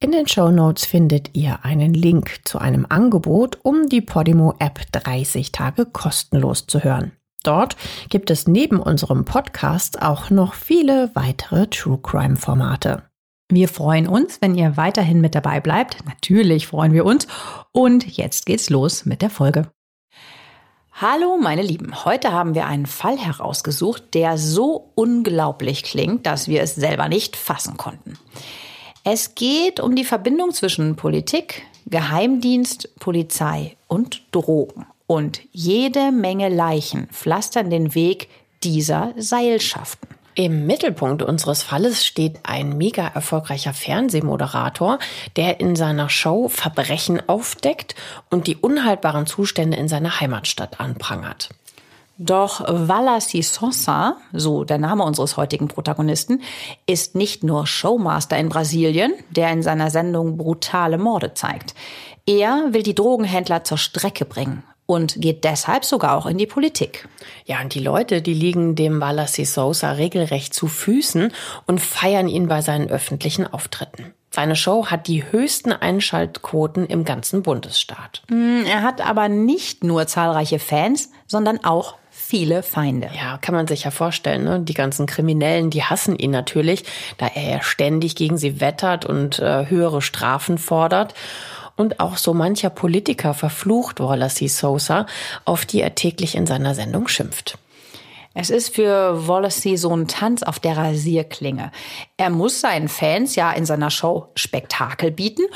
[0.00, 4.80] In den Show Notes findet ihr einen Link zu einem Angebot, um die Podimo App
[4.92, 7.10] 30 Tage kostenlos zu hören.
[7.42, 7.76] Dort
[8.08, 13.02] gibt es neben unserem Podcast auch noch viele weitere True Crime Formate.
[13.48, 16.06] Wir freuen uns, wenn ihr weiterhin mit dabei bleibt.
[16.06, 17.26] Natürlich freuen wir uns.
[17.72, 19.68] Und jetzt geht's los mit der Folge.
[20.92, 22.04] Hallo, meine Lieben.
[22.04, 27.34] Heute haben wir einen Fall herausgesucht, der so unglaublich klingt, dass wir es selber nicht
[27.34, 28.16] fassen konnten.
[29.10, 34.84] Es geht um die Verbindung zwischen Politik, Geheimdienst, Polizei und Drogen.
[35.06, 38.28] Und jede Menge Leichen pflastern den Weg
[38.62, 40.08] dieser Seilschaften.
[40.34, 44.98] Im Mittelpunkt unseres Falles steht ein mega erfolgreicher Fernsehmoderator,
[45.36, 47.94] der in seiner Show Verbrechen aufdeckt
[48.28, 51.48] und die unhaltbaren Zustände in seiner Heimatstadt anprangert.
[52.20, 56.42] Doch Wallace Sonsa, so der Name unseres heutigen Protagonisten,
[56.84, 61.74] ist nicht nur Showmaster in Brasilien, der in seiner Sendung brutale Morde zeigt.
[62.26, 67.08] Er will die Drogenhändler zur Strecke bringen und geht deshalb sogar auch in die Politik.
[67.44, 71.32] Ja, und die Leute, die liegen dem Wallace Sosa regelrecht zu Füßen
[71.66, 74.12] und feiern ihn bei seinen öffentlichen Auftritten.
[74.30, 78.22] Seine Show hat die höchsten Einschaltquoten im ganzen Bundesstaat.
[78.28, 81.94] Hm, er hat aber nicht nur zahlreiche Fans, sondern auch
[82.28, 83.08] viele Feinde.
[83.16, 84.44] Ja, kann man sich ja vorstellen.
[84.44, 84.60] Ne?
[84.60, 86.84] Die ganzen Kriminellen, die hassen ihn natürlich,
[87.16, 91.14] da er ja ständig gegen sie wettert und äh, höhere Strafen fordert.
[91.74, 95.06] Und auch so mancher Politiker verflucht Wallace Sosa,
[95.46, 97.56] auf die er täglich in seiner Sendung schimpft.
[98.34, 101.72] Es ist für Wallacey so ein Tanz auf der Rasierklinge.
[102.18, 105.46] Er muss seinen Fans ja in seiner Show Spektakel bieten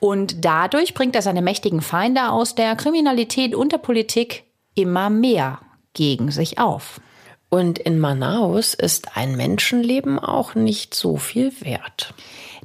[0.00, 5.60] und dadurch bringt er seine mächtigen Feinde aus der Kriminalität und der Politik immer mehr
[5.94, 7.00] gegen sich auf.
[7.48, 12.14] Und in Manaus ist ein Menschenleben auch nicht so viel wert.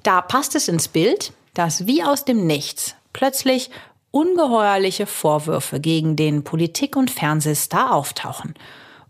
[0.04, 3.70] Da passt es ins Bild, dass wie aus dem Nichts plötzlich
[4.12, 8.56] ungeheuerliche Vorwürfe gegen den Politik- und Fernsehstar auftauchen.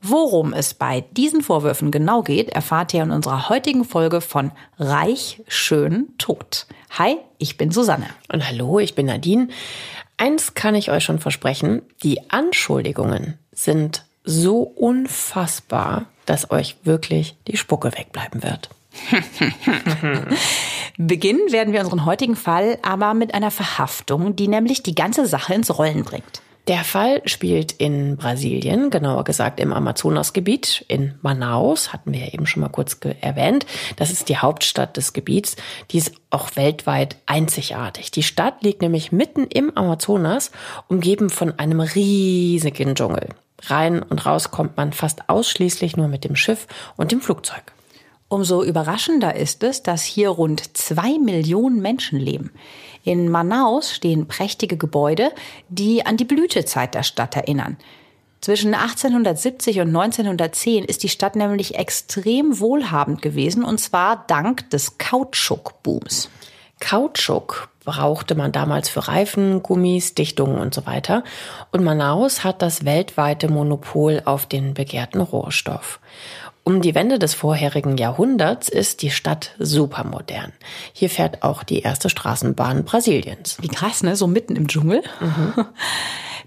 [0.01, 5.41] Worum es bei diesen Vorwürfen genau geht, erfahrt ihr in unserer heutigen Folge von Reich,
[5.47, 6.67] Schön, Tot.
[6.97, 8.07] Hi, ich bin Susanne.
[8.31, 9.49] Und hallo, ich bin Nadine.
[10.17, 17.57] Eins kann ich euch schon versprechen, die Anschuldigungen sind so unfassbar, dass euch wirklich die
[17.57, 18.69] Spucke wegbleiben wird.
[20.97, 25.53] Beginnen werden wir unseren heutigen Fall aber mit einer Verhaftung, die nämlich die ganze Sache
[25.53, 26.41] ins Rollen bringt.
[26.67, 32.45] Der Fall spielt in Brasilien, genauer gesagt im Amazonasgebiet, in Manaus, hatten wir ja eben
[32.45, 33.65] schon mal kurz erwähnt.
[33.95, 35.55] Das ist die Hauptstadt des Gebiets.
[35.89, 38.11] Die ist auch weltweit einzigartig.
[38.11, 40.51] Die Stadt liegt nämlich mitten im Amazonas,
[40.87, 43.29] umgeben von einem riesigen Dschungel.
[43.63, 47.73] Rein und raus kommt man fast ausschließlich nur mit dem Schiff und dem Flugzeug.
[48.27, 52.51] Umso überraschender ist es, dass hier rund zwei Millionen Menschen leben.
[53.03, 55.31] In Manaus stehen prächtige Gebäude,
[55.67, 57.77] die an die Blütezeit der Stadt erinnern.
[58.41, 64.97] Zwischen 1870 und 1910 ist die Stadt nämlich extrem wohlhabend gewesen, und zwar dank des
[64.97, 66.29] Kautschukbooms.
[66.79, 71.23] Kautschuk brauchte man damals für Reifen, Gummis, Dichtungen und so weiter.
[71.71, 75.99] Und Manaus hat das weltweite Monopol auf den begehrten Rohstoff.
[76.63, 80.53] Um die Wende des vorherigen Jahrhunderts ist die Stadt supermodern.
[80.93, 83.57] Hier fährt auch die erste Straßenbahn Brasiliens.
[83.59, 84.15] Wie krass, ne?
[84.15, 85.01] So mitten im Dschungel.
[85.19, 85.65] Mhm.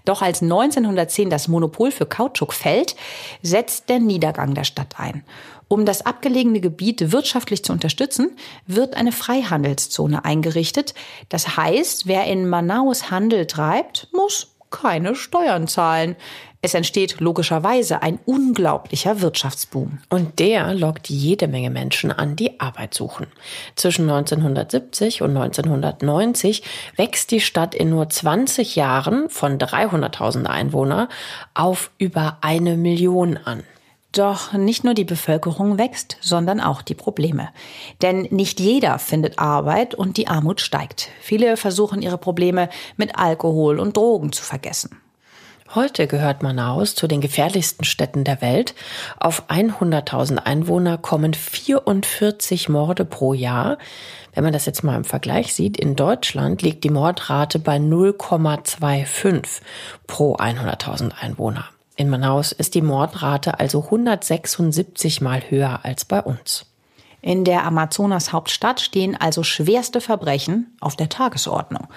[0.05, 2.95] Doch als 1910 das Monopol für Kautschuk fällt,
[3.41, 5.25] setzt der Niedergang der Stadt ein.
[5.67, 8.37] Um das abgelegene Gebiet wirtschaftlich zu unterstützen,
[8.67, 10.93] wird eine Freihandelszone eingerichtet.
[11.29, 16.15] Das heißt, wer in Manaus Handel treibt, muss keine Steuern zahlen.
[16.65, 19.99] Es entsteht logischerweise ein unglaublicher Wirtschaftsboom.
[20.09, 23.27] Und der lockt jede Menge Menschen an, die Arbeit suchen.
[23.75, 26.63] Zwischen 1970 und 1990
[26.95, 31.09] wächst die Stadt in nur 20 Jahren von 300.000 Einwohner
[31.53, 33.63] auf über eine Million an.
[34.13, 37.49] Doch nicht nur die Bevölkerung wächst, sondern auch die Probleme.
[38.03, 41.09] Denn nicht jeder findet Arbeit und die Armut steigt.
[41.19, 45.01] Viele versuchen ihre Probleme mit Alkohol und Drogen zu vergessen.
[45.73, 48.75] Heute gehört Manaus zu den gefährlichsten Städten der Welt.
[49.19, 53.79] Auf 100.000 Einwohner kommen 44 Morde pro Jahr.
[54.35, 59.61] Wenn man das jetzt mal im Vergleich sieht, in Deutschland liegt die Mordrate bei 0,25
[60.05, 61.72] pro 100.000 Einwohner.
[61.95, 66.65] In Manaus ist die Mordrate also 176 mal höher als bei uns.
[67.21, 71.87] In der Amazonas-Hauptstadt stehen also schwerste Verbrechen auf der Tagesordnung.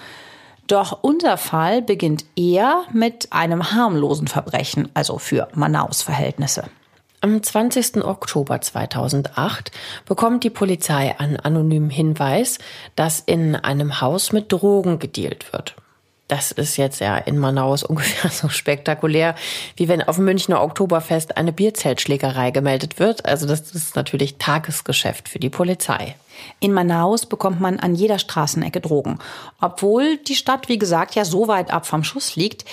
[0.67, 6.65] Doch unser Fall beginnt eher mit einem harmlosen Verbrechen, also für Manaus Verhältnisse.
[7.21, 8.05] Am 20.
[8.05, 9.71] Oktober 2008
[10.05, 12.59] bekommt die Polizei einen anonymen Hinweis,
[12.95, 15.75] dass in einem Haus mit Drogen gedealt wird.
[16.27, 19.35] Das ist jetzt ja in Manaus ungefähr so spektakulär,
[19.75, 23.25] wie wenn auf dem Münchner Oktoberfest eine Bierzeltschlägerei gemeldet wird.
[23.25, 26.15] Also das ist natürlich Tagesgeschäft für die Polizei.
[26.59, 29.19] In Manaus bekommt man an jeder Straßenecke Drogen.
[29.59, 32.65] Obwohl die Stadt, wie gesagt, ja so weit ab vom Schuss liegt.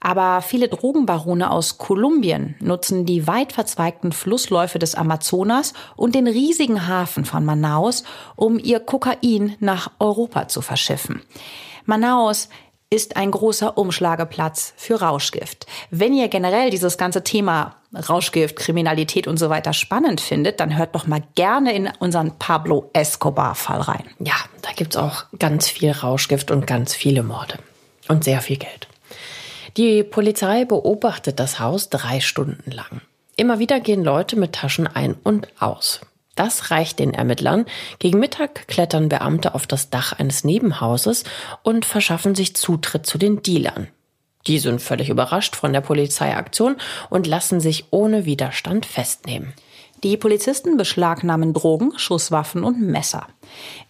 [0.00, 6.86] Aber viele Drogenbarone aus Kolumbien nutzen die weit verzweigten Flussläufe des Amazonas und den riesigen
[6.86, 8.04] Hafen von Manaus,
[8.36, 11.22] um ihr Kokain nach Europa zu verschiffen.
[11.86, 12.48] Manaus
[12.90, 15.66] ist ein großer Umschlageplatz für Rauschgift.
[15.90, 20.94] Wenn ihr generell dieses ganze Thema Rauschgift, Kriminalität und so weiter spannend findet, dann hört
[20.94, 24.04] doch mal gerne in unseren Pablo Escobar-Fall rein.
[24.20, 27.58] Ja, da gibt's auch ganz viel Rauschgift und ganz viele Morde.
[28.08, 28.86] Und sehr viel Geld.
[29.76, 33.00] Die Polizei beobachtet das Haus drei Stunden lang.
[33.36, 36.00] Immer wieder gehen Leute mit Taschen ein und aus.
[36.36, 37.64] Das reicht den Ermittlern.
[37.98, 41.24] Gegen Mittag klettern Beamte auf das Dach eines Nebenhauses
[41.62, 43.88] und verschaffen sich Zutritt zu den Dealern.
[44.46, 46.76] Die sind völlig überrascht von der Polizeiaktion
[47.10, 49.54] und lassen sich ohne Widerstand festnehmen.
[50.04, 53.26] Die Polizisten beschlagnahmen Drogen, Schusswaffen und Messer.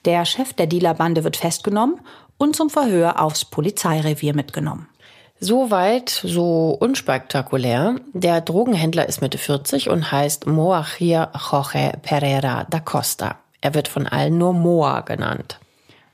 [0.04, 2.00] Der Chef der Dealerbande wird festgenommen
[2.38, 4.88] und zum Verhör aufs Polizeirevier mitgenommen.
[5.38, 7.96] Soweit so unspektakulär.
[8.14, 13.36] Der Drogenhändler ist Mitte 40 und heißt Moachir Jorge Pereira da Costa.
[13.60, 15.60] Er wird von allen nur Moa genannt.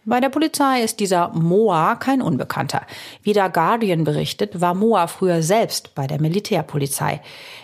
[0.04, 2.82] Bei der Polizei ist dieser Moa kein Unbekannter.
[3.22, 7.20] Wie der Guardian berichtet, war Moa früher selbst bei der Militärpolizei.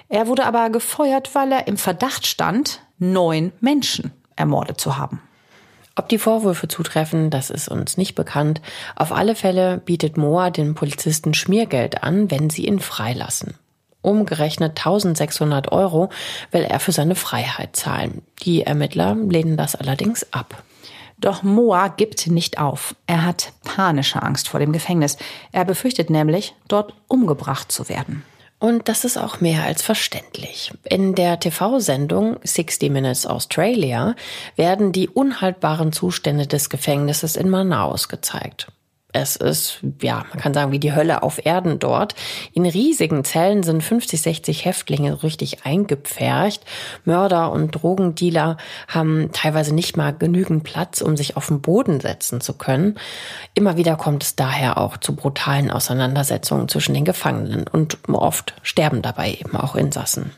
[0.08, 5.20] Er wurde aber gefeuert, weil er im Verdacht stand, neun Menschen ermordet zu haben.
[5.98, 8.60] Ob die Vorwürfe zutreffen, das ist uns nicht bekannt.
[8.94, 13.54] Auf alle Fälle bietet Moa den Polizisten Schmiergeld an, wenn sie ihn freilassen.
[14.00, 16.08] Umgerechnet 1600 Euro
[16.52, 18.22] will er für seine Freiheit zahlen.
[18.44, 20.62] Die Ermittler lehnen das allerdings ab.
[21.18, 22.94] Doch Moa gibt nicht auf.
[23.08, 25.16] Er hat panische Angst vor dem Gefängnis.
[25.50, 28.22] Er befürchtet nämlich, dort umgebracht zu werden.
[28.58, 30.72] Und das ist auch mehr als verständlich.
[30.84, 34.16] In der TV-Sendung 60 Minutes Australia
[34.56, 38.69] werden die unhaltbaren Zustände des Gefängnisses in Manaus gezeigt.
[39.12, 42.14] Es ist, ja, man kann sagen, wie die Hölle auf Erden dort.
[42.52, 46.62] In riesigen Zellen sind 50, 60 Häftlinge richtig eingepfercht.
[47.06, 52.43] Mörder und Drogendealer haben teilweise nicht mal genügend Platz, um sich auf den Boden setzen
[52.43, 52.99] zu können.
[53.55, 59.00] Immer wieder kommt es daher auch zu brutalen Auseinandersetzungen zwischen den Gefangenen und oft sterben
[59.00, 60.32] dabei eben auch Insassen.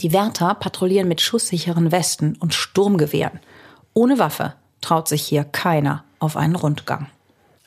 [0.00, 3.40] Die Wärter patrouillieren mit schusssicheren Westen und Sturmgewehren.
[3.92, 7.08] Ohne Waffe traut sich hier keiner auf einen Rundgang.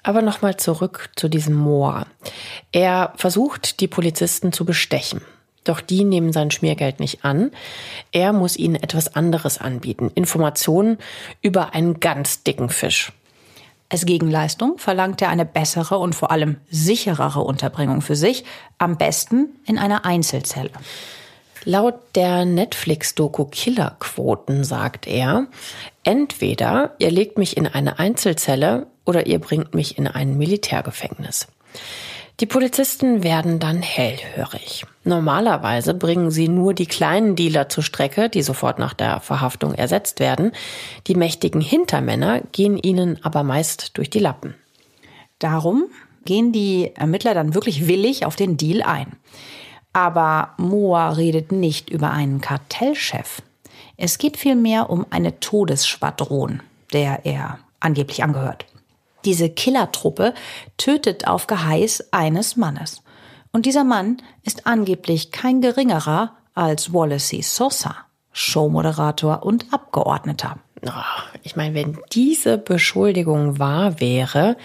[0.04, 2.08] Aber nochmal zurück zu diesem Moor.
[2.72, 5.22] Er versucht, die Polizisten zu bestechen.
[5.64, 7.52] Doch die nehmen sein Schmiergeld nicht an.
[8.12, 10.10] Er muss ihnen etwas anderes anbieten.
[10.16, 10.98] Informationen
[11.42, 13.12] über einen ganz dicken Fisch.
[13.90, 18.46] Als Gegenleistung verlangt er eine bessere und vor allem sicherere Unterbringung für sich,
[18.78, 20.70] am besten in einer Einzelzelle.
[21.66, 25.48] Laut der Netflix-Doku Killerquoten sagt er,
[26.04, 31.48] entweder ihr legt mich in eine Einzelzelle oder ihr bringt mich in ein Militärgefängnis.
[32.40, 34.86] Die Polizisten werden dann hellhörig.
[35.04, 40.20] Normalerweise bringen sie nur die kleinen Dealer zur Strecke, die sofort nach der Verhaftung ersetzt
[40.20, 40.52] werden.
[41.08, 44.54] Die mächtigen Hintermänner gehen ihnen aber meist durch die Lappen.
[45.40, 45.86] Darum
[46.24, 49.14] gehen die Ermittler dann wirklich willig auf den Deal ein.
[49.92, 53.42] Aber Moa redet nicht über einen Kartellchef.
[53.98, 56.62] Es geht vielmehr um eine Todesschwadron,
[56.94, 58.66] der er angeblich angehört.
[59.26, 60.34] Diese Killertruppe
[60.78, 63.02] tötet auf Geheiß eines Mannes.
[63.52, 67.96] Und dieser Mann ist angeblich kein geringerer als Wallacey Sosa,
[68.32, 70.60] Showmoderator und Abgeordneter.
[70.86, 70.92] Oh,
[71.44, 74.56] ich meine, wenn diese Beschuldigung wahr wäre,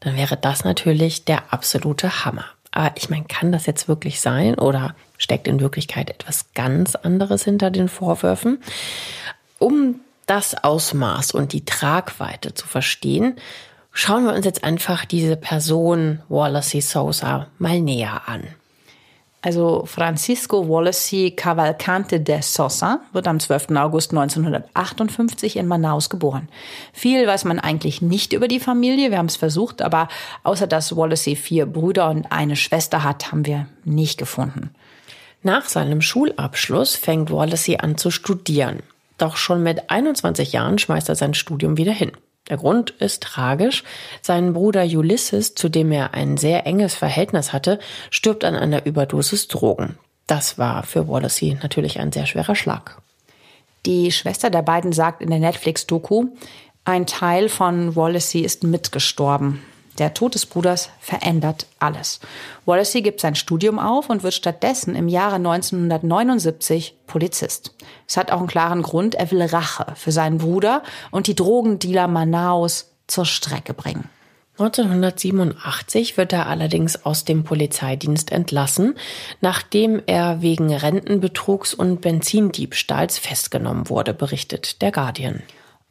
[0.00, 2.44] dann wäre das natürlich der absolute Hammer.
[2.70, 7.42] Aber ich meine, kann das jetzt wirklich sein oder steckt in Wirklichkeit etwas ganz anderes
[7.44, 8.58] hinter den Vorwürfen?
[9.58, 13.36] Um das Ausmaß und die Tragweite zu verstehen,
[13.96, 18.44] schauen wir uns jetzt einfach diese Person Wallace Sosa mal näher an.
[19.40, 23.68] Also Francisco Wallacey Cavalcante de Sosa wird am 12.
[23.76, 26.48] August 1958 in Manaus geboren.
[26.92, 30.08] Viel weiß man eigentlich nicht über die Familie, wir haben es versucht, aber
[30.42, 34.74] außer dass Wallacey vier Brüder und eine Schwester hat, haben wir nicht gefunden.
[35.42, 38.82] Nach seinem Schulabschluss fängt Wallacey an zu studieren.
[39.16, 42.12] Doch schon mit 21 Jahren schmeißt er sein Studium wieder hin.
[42.48, 43.82] Der Grund ist tragisch.
[44.22, 47.78] Sein Bruder Ulysses, zu dem er ein sehr enges Verhältnis hatte,
[48.10, 49.98] stirbt an einer Überdosis Drogen.
[50.26, 53.00] Das war für Wallacey natürlich ein sehr schwerer Schlag.
[53.84, 56.26] Die Schwester der beiden sagt in der Netflix-Doku,
[56.84, 59.62] ein Teil von Wallacey ist mitgestorben.
[59.98, 62.20] Der Tod des Bruders verändert alles.
[62.66, 67.74] Wallacey gibt sein Studium auf und wird stattdessen im Jahre 1979 Polizist.
[68.06, 72.08] Es hat auch einen klaren Grund, er will Rache für seinen Bruder und die Drogendealer
[72.08, 74.08] Manaus zur Strecke bringen.
[74.58, 78.94] 1987 wird er allerdings aus dem Polizeidienst entlassen,
[79.42, 85.42] nachdem er wegen Rentenbetrugs und Benzindiebstahls festgenommen wurde, berichtet der Guardian.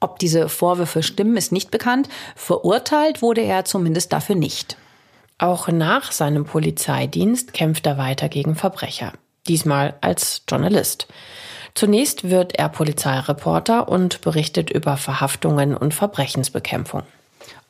[0.06, 2.10] Ob diese Vorwürfe stimmen, ist nicht bekannt.
[2.36, 4.78] Verurteilt wurde er zumindest dafür nicht.
[5.40, 9.14] Auch nach seinem Polizeidienst kämpft er weiter gegen Verbrecher.
[9.48, 11.08] Diesmal als Journalist.
[11.74, 17.02] Zunächst wird er Polizeireporter und berichtet über Verhaftungen und Verbrechensbekämpfung.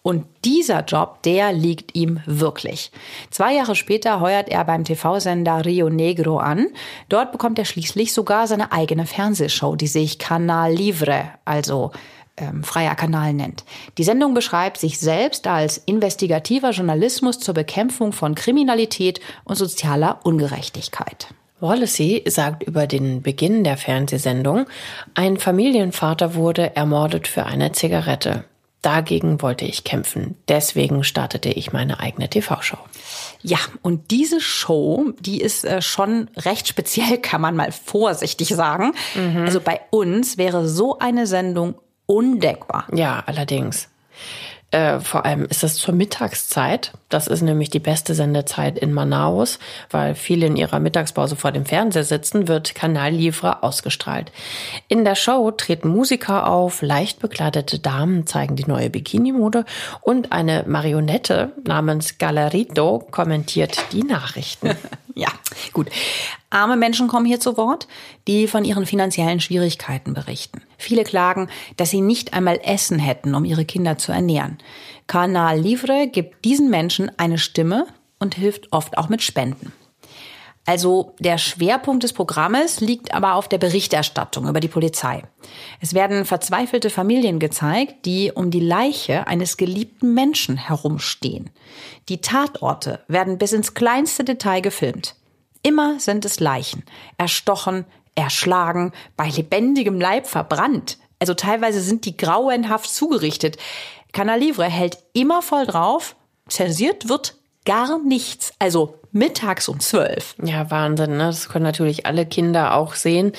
[0.06, 2.92] Und dieser Job, der liegt ihm wirklich.
[3.32, 6.68] Zwei Jahre später heuert er beim TV-Sender Rio Negro an.
[7.10, 11.92] Dort bekommt er schließlich sogar seine eigene Fernsehshow, die sich Canal Livre, also
[12.38, 13.64] ähm, freier Kanal nennt.
[13.98, 21.28] Die Sendung beschreibt sich selbst als investigativer Journalismus zur Bekämpfung von Kriminalität und sozialer Ungerechtigkeit.
[21.62, 24.66] Wallacey sagt über den Beginn der Fernsehsendung,
[25.14, 28.44] ein Familienvater wurde ermordet für eine Zigarette.
[28.82, 30.38] Dagegen wollte ich kämpfen.
[30.48, 32.78] Deswegen startete ich meine eigene TV-Show.
[33.42, 38.94] Ja, und diese Show, die ist äh, schon recht speziell, kann man mal vorsichtig sagen.
[39.16, 39.38] Mhm.
[39.38, 42.86] Also bei uns wäre so eine Sendung undenkbar.
[42.94, 43.90] Ja, allerdings.
[44.76, 46.92] Äh, vor allem ist es zur Mittagszeit.
[47.08, 49.58] Das ist nämlich die beste Sendezeit in Manaus,
[49.90, 54.34] weil viele in ihrer Mittagspause vor dem Fernseher sitzen, wird Kanal Livre ausgestrahlt.
[54.90, 59.64] In der Show treten Musiker auf, leicht bekleidete Damen zeigen die neue Bikini-Mode
[60.02, 64.72] und eine Marionette namens Galerito kommentiert die Nachrichten.
[65.16, 65.30] ja,
[65.72, 65.90] gut.
[66.56, 67.86] Arme Menschen kommen hier zu Wort,
[68.30, 70.62] die von ihren finanziellen Schwierigkeiten berichten.
[70.78, 74.58] Viele klagen, dass sie nicht einmal Essen hätten, um ihre Kinder zu ernähren.
[75.06, 77.88] Canal Livre gibt diesen Menschen eine Stimme
[78.20, 79.74] und hilft oft auch mit Spenden.
[80.66, 85.24] Also der Schwerpunkt des Programmes liegt aber auf der Berichterstattung über die Polizei.
[85.82, 91.50] Es werden verzweifelte Familien gezeigt, die um die Leiche eines geliebten Menschen herumstehen.
[92.08, 95.16] Die Tatorte werden bis ins kleinste Detail gefilmt.
[95.66, 96.84] Immer sind es Leichen.
[97.18, 101.00] Erstochen, erschlagen, bei lebendigem Leib verbrannt.
[101.18, 103.58] Also teilweise sind die grauenhaft zugerichtet.
[104.14, 106.16] Canal Livre hält immer voll drauf.
[106.48, 108.54] Zensiert wird gar nichts.
[108.60, 110.36] Also mittags um zwölf.
[110.44, 111.18] Ja, Wahnsinn.
[111.18, 111.26] Ne?
[111.26, 113.34] Das können natürlich alle Kinder auch sehen.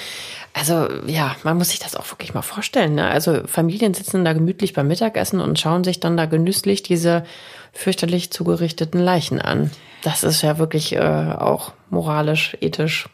[0.52, 2.96] Also ja, man muss sich das auch wirklich mal vorstellen.
[2.96, 3.06] Ne?
[3.06, 7.24] Also Familien sitzen da gemütlich beim Mittagessen und schauen sich dann da genüsslich diese
[7.72, 9.70] fürchterlich zugerichteten Leichen an.
[10.02, 13.08] Das ist ja wirklich äh, auch moralisch, ethisch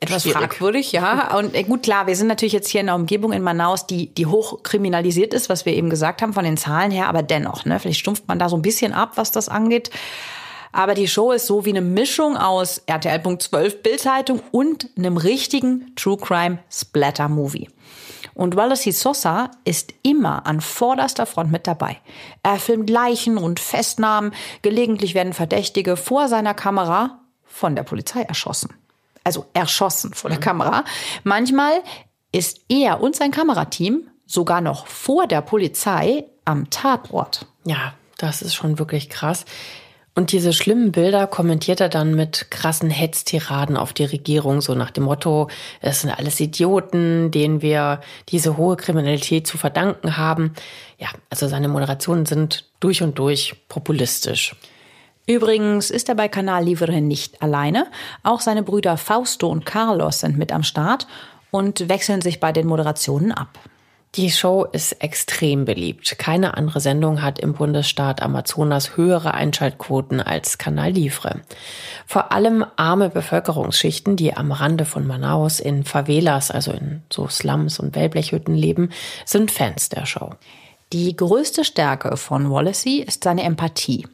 [0.00, 0.38] etwas Schwierig.
[0.38, 1.36] fragwürdig, ja.
[1.36, 4.14] Und äh, gut, klar, wir sind natürlich jetzt hier in einer Umgebung in Manaus, die,
[4.14, 7.64] die hoch kriminalisiert ist, was wir eben gesagt haben von den Zahlen her, aber dennoch,
[7.64, 9.90] ne, vielleicht stumpft man da so ein bisschen ab, was das angeht.
[10.70, 16.18] Aber die Show ist so wie eine Mischung aus RTL.12 Bildzeitung und einem richtigen True
[16.18, 17.68] Crime Splatter Movie.
[18.34, 21.96] Und Wallace Sosa ist immer an vorderster Front mit dabei.
[22.42, 24.32] Er filmt Leichen und Festnahmen.
[24.62, 27.18] Gelegentlich werden Verdächtige vor seiner Kamera
[27.58, 28.72] von der Polizei erschossen.
[29.24, 30.84] Also erschossen vor der Kamera.
[31.24, 31.82] Manchmal
[32.32, 37.46] ist er und sein Kamerateam sogar noch vor der Polizei am Tatort.
[37.64, 39.44] Ja, das ist schon wirklich krass.
[40.14, 44.90] Und diese schlimmen Bilder kommentiert er dann mit krassen Hetztiraden auf die Regierung, so nach
[44.90, 45.48] dem Motto,
[45.80, 50.54] es sind alles Idioten, denen wir diese hohe Kriminalität zu verdanken haben.
[50.98, 54.56] Ja, also seine Moderationen sind durch und durch populistisch.
[55.28, 57.86] Übrigens ist er bei Kanal Livre nicht alleine.
[58.22, 61.06] Auch seine Brüder Fausto und Carlos sind mit am Start
[61.50, 63.58] und wechseln sich bei den Moderationen ab.
[64.14, 66.18] Die Show ist extrem beliebt.
[66.18, 71.42] Keine andere Sendung hat im Bundesstaat Amazonas höhere Einschaltquoten als Kanal Livre.
[72.06, 77.78] Vor allem arme Bevölkerungsschichten, die am Rande von Manaus in Favelas, also in so Slums
[77.78, 78.92] und Wellblechhütten leben,
[79.26, 80.30] sind Fans der Show.
[80.94, 84.06] Die größte Stärke von Wallacey ist seine Empathie.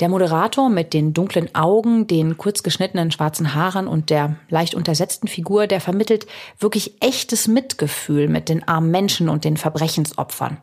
[0.00, 5.28] Der Moderator mit den dunklen Augen, den kurz geschnittenen schwarzen Haaren und der leicht untersetzten
[5.28, 6.26] Figur, der vermittelt
[6.58, 10.58] wirklich echtes Mitgefühl mit den armen Menschen und den Verbrechensopfern.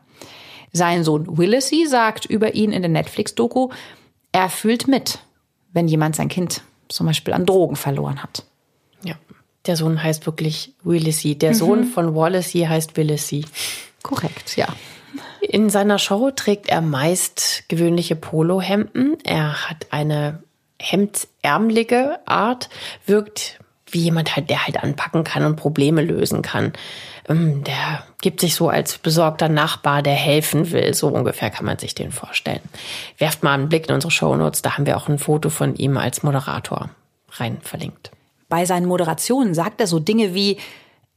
[0.72, 3.70] Sein Sohn Willissy sagt über ihn in der Netflix-Doku,
[4.32, 5.18] er fühlt mit,
[5.72, 8.44] wenn jemand sein Kind zum Beispiel an Drogen verloren hat.
[9.02, 9.14] Ja,
[9.66, 11.36] der Sohn heißt wirklich Willissy.
[11.36, 11.56] Der mhm.
[11.56, 13.44] Sohn von Wallacey heißt Willissy.
[14.02, 14.66] Korrekt, ja.
[15.42, 19.18] In seiner Show trägt er meist gewöhnliche Polohemden.
[19.24, 20.42] Er hat eine
[20.78, 22.68] hemdsärmelige Art,
[23.06, 23.58] wirkt
[23.90, 26.72] wie jemand halt, der halt anpacken kann und Probleme lösen kann.
[27.28, 30.94] Ähm, der gibt sich so als besorgter Nachbar, der helfen will.
[30.94, 32.62] So ungefähr kann man sich den vorstellen.
[33.18, 35.96] Werft mal einen Blick in unsere Shownotes, da haben wir auch ein Foto von ihm
[35.98, 36.90] als Moderator
[37.32, 38.10] rein verlinkt.
[38.48, 40.58] Bei seinen Moderationen sagt er so Dinge wie,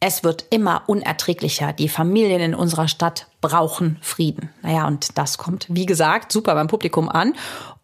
[0.07, 1.73] es wird immer unerträglicher.
[1.73, 4.51] Die Familien in unserer Stadt brauchen Frieden.
[4.61, 7.33] Naja, und das kommt, wie gesagt, super beim Publikum an.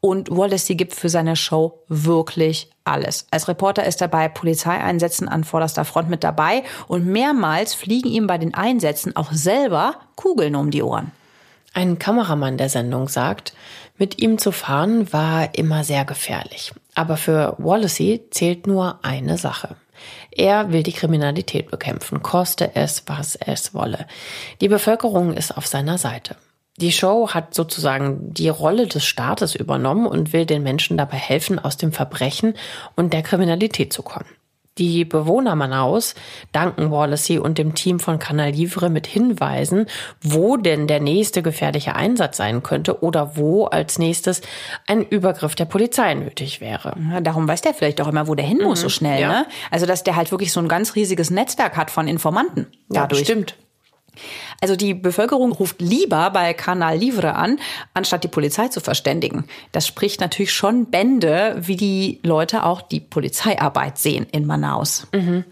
[0.01, 3.25] Und Wallacey gibt für seine Show wirklich alles.
[3.31, 8.27] Als Reporter ist er bei Polizeieinsätzen an vorderster Front mit dabei und mehrmals fliegen ihm
[8.27, 11.11] bei den Einsätzen auch selber Kugeln um die Ohren.
[11.73, 13.53] Ein Kameramann der Sendung sagt,
[13.97, 16.71] mit ihm zu fahren war immer sehr gefährlich.
[16.93, 19.75] Aber für Wallacey zählt nur eine Sache.
[20.31, 24.07] Er will die Kriminalität bekämpfen, koste es, was es wolle.
[24.61, 26.35] Die Bevölkerung ist auf seiner Seite.
[26.77, 31.59] Die Show hat sozusagen die Rolle des Staates übernommen und will den Menschen dabei helfen,
[31.59, 32.55] aus dem Verbrechen
[32.95, 34.25] und der Kriminalität zu kommen.
[34.81, 36.15] Die Bewohner Manaus
[36.53, 39.85] danken Wallacey und dem Team von Canal Livre mit Hinweisen,
[40.23, 44.41] wo denn der nächste gefährliche Einsatz sein könnte oder wo als nächstes
[44.87, 46.95] ein Übergriff der Polizei nötig wäre.
[47.11, 49.21] Ja, darum weiß der vielleicht auch immer, wo der hin muss mhm, so schnell.
[49.21, 49.29] Ja.
[49.29, 49.45] Ne?
[49.69, 52.65] Also dass der halt wirklich so ein ganz riesiges Netzwerk hat von Informanten.
[52.89, 53.21] Dadurch.
[53.21, 53.55] Ja, stimmt.
[54.61, 57.59] Also die Bevölkerung ruft lieber bei Canal Livre an,
[57.93, 59.45] anstatt die Polizei zu verständigen.
[59.71, 65.07] Das spricht natürlich schon Bände, wie die Leute auch die Polizeiarbeit sehen in Manaus.
[65.13, 65.45] Mhm.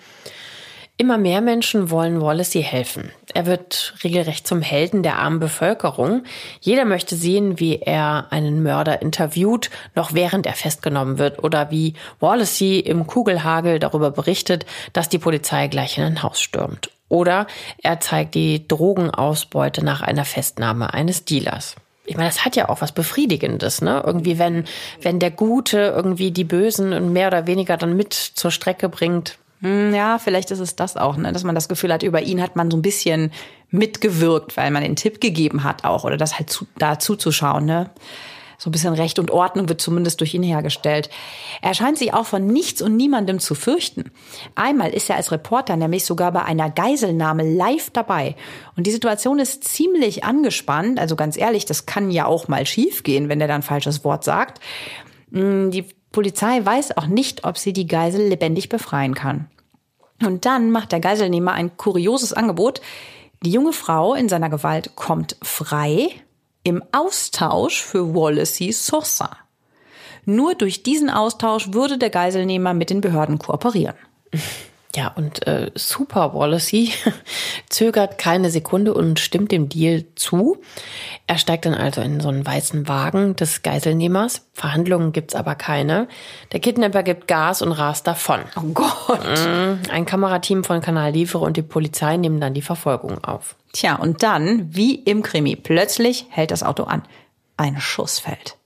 [0.99, 3.09] Immer mehr Menschen wollen Wallacey helfen.
[3.33, 6.25] Er wird regelrecht zum Helden der armen Bevölkerung.
[6.59, 11.93] Jeder möchte sehen, wie er einen Mörder interviewt, noch während er festgenommen wird, oder wie
[12.19, 16.91] Wallacey im Kugelhagel darüber berichtet, dass die Polizei gleich in ein Haus stürmt.
[17.09, 17.47] Oder
[17.81, 21.75] er zeigt die Drogenausbeute nach einer Festnahme eines Dealers.
[22.05, 24.01] Ich meine, das hat ja auch was Befriedigendes, ne?
[24.05, 24.65] Irgendwie, wenn,
[25.01, 29.37] wenn der Gute irgendwie die Bösen mehr oder weniger dann mit zur Strecke bringt.
[29.61, 31.33] Hm, ja, vielleicht ist es das auch, ne?
[31.33, 33.31] dass man das Gefühl hat, über ihn hat man so ein bisschen
[33.71, 37.65] mitgewirkt, weil man den Tipp gegeben hat auch oder das halt zu, da zuzuschauen.
[37.65, 37.89] Ne?
[38.59, 41.09] So ein bisschen Recht und Ordnung wird zumindest durch ihn hergestellt.
[41.61, 44.11] Er scheint sich auch von nichts und niemandem zu fürchten.
[44.53, 48.35] Einmal ist er als Reporter nämlich sogar bei einer Geiselnahme live dabei.
[48.75, 50.99] Und die Situation ist ziemlich angespannt.
[50.99, 54.59] Also ganz ehrlich, das kann ja auch mal schiefgehen, wenn er dann falsches Wort sagt.
[55.31, 59.47] Mm, die Polizei weiß auch nicht, ob sie die Geisel lebendig befreien kann.
[60.21, 62.81] Und dann macht der Geiselnehmer ein kurioses Angebot.
[63.41, 66.09] Die junge Frau in seiner Gewalt kommt frei
[66.69, 69.29] im Austausch für Wallacey Sosa.
[70.25, 73.95] Nur durch diesen Austausch würde der Geiselnehmer mit den Behörden kooperieren.
[74.95, 76.91] Ja, und äh, Super Wallacey
[77.69, 80.57] zögert keine Sekunde und stimmt dem Deal zu.
[81.27, 84.47] Er steigt dann also in so einen weißen Wagen des Geiselnehmers.
[84.51, 86.07] Verhandlungen gibt's aber keine.
[86.53, 88.39] Der Kidnapper gibt Gas und rast davon.
[88.57, 89.21] Oh Gott.
[89.23, 93.55] Mm, ein Kamerateam von Kanal Livre und die Polizei nehmen dann die Verfolgung auf.
[93.71, 97.03] Tja, und dann, wie im Krimi, plötzlich hält das Auto an.
[97.57, 98.57] Ein Schuss fällt.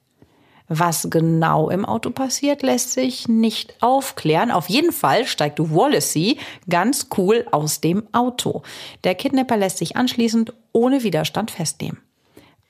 [0.70, 4.50] Was genau im Auto passiert, lässt sich nicht aufklären.
[4.50, 6.39] Auf jeden Fall steigt Wallacey
[6.70, 8.63] ganz cool aus dem Auto.
[9.04, 12.00] Der Kidnapper lässt sich anschließend ohne Widerstand festnehmen.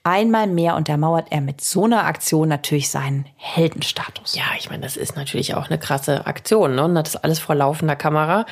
[0.05, 4.35] Einmal mehr untermauert er mit so einer Aktion natürlich seinen Heldenstatus.
[4.35, 6.83] Ja, ich meine, das ist natürlich auch eine krasse Aktion, ne?
[6.83, 8.45] Und das alles vor laufender Kamera.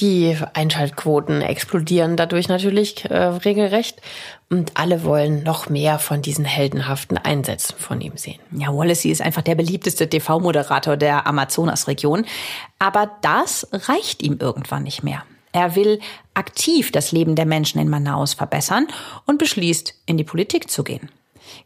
[0.00, 4.02] Die Einschaltquoten explodieren dadurch natürlich äh, regelrecht.
[4.48, 8.40] Und alle wollen noch mehr von diesen heldenhaften Einsätzen von ihm sehen.
[8.50, 12.24] Ja, Wallacey ist einfach der beliebteste TV-Moderator der Amazonasregion.
[12.80, 15.22] Aber das reicht ihm irgendwann nicht mehr.
[15.52, 16.00] Er will
[16.34, 18.86] aktiv das Leben der Menschen in Manaus verbessern
[19.26, 21.10] und beschließt, in die Politik zu gehen.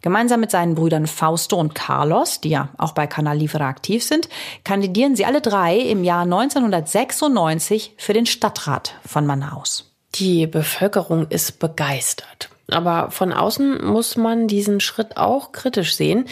[0.00, 4.28] Gemeinsam mit seinen Brüdern Fausto und Carlos, die ja auch bei Canal Livre aktiv sind,
[4.64, 9.92] kandidieren sie alle drei im Jahr 1996 für den Stadtrat von Manaus.
[10.14, 12.48] Die Bevölkerung ist begeistert.
[12.70, 16.24] Aber von außen muss man diesen Schritt auch kritisch sehen.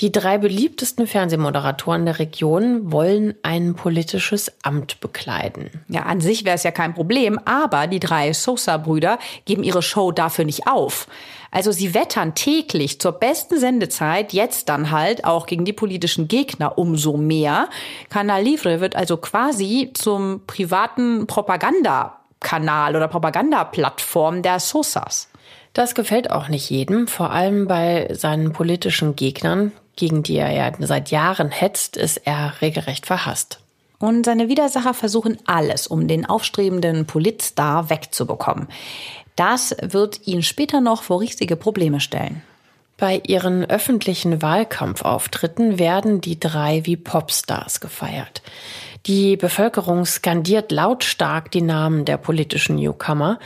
[0.00, 5.70] Die drei beliebtesten Fernsehmoderatoren der Region wollen ein politisches Amt bekleiden.
[5.88, 10.10] Ja, an sich wäre es ja kein Problem, aber die drei Sosa-Brüder geben ihre Show
[10.10, 11.06] dafür nicht auf.
[11.50, 16.78] Also sie wettern täglich zur besten Sendezeit, jetzt dann halt auch gegen die politischen Gegner
[16.78, 17.68] umso mehr.
[18.10, 25.28] Canal Livre wird also quasi zum privaten Propagandakanal oder Propagandaplattform der Sosas.
[25.74, 30.72] Das gefällt auch nicht jedem, vor allem bei seinen politischen Gegnern, gegen die er ja
[30.78, 33.58] seit Jahren hetzt, ist er regelrecht verhasst.
[33.98, 38.68] Und seine Widersacher versuchen alles, um den aufstrebenden Politstar wegzubekommen.
[39.34, 42.42] Das wird ihn später noch vor richtige Probleme stellen.
[42.96, 48.42] Bei ihren öffentlichen Wahlkampfauftritten werden die drei wie Popstars gefeiert.
[49.06, 53.40] Die Bevölkerung skandiert lautstark die Namen der politischen Newcomer.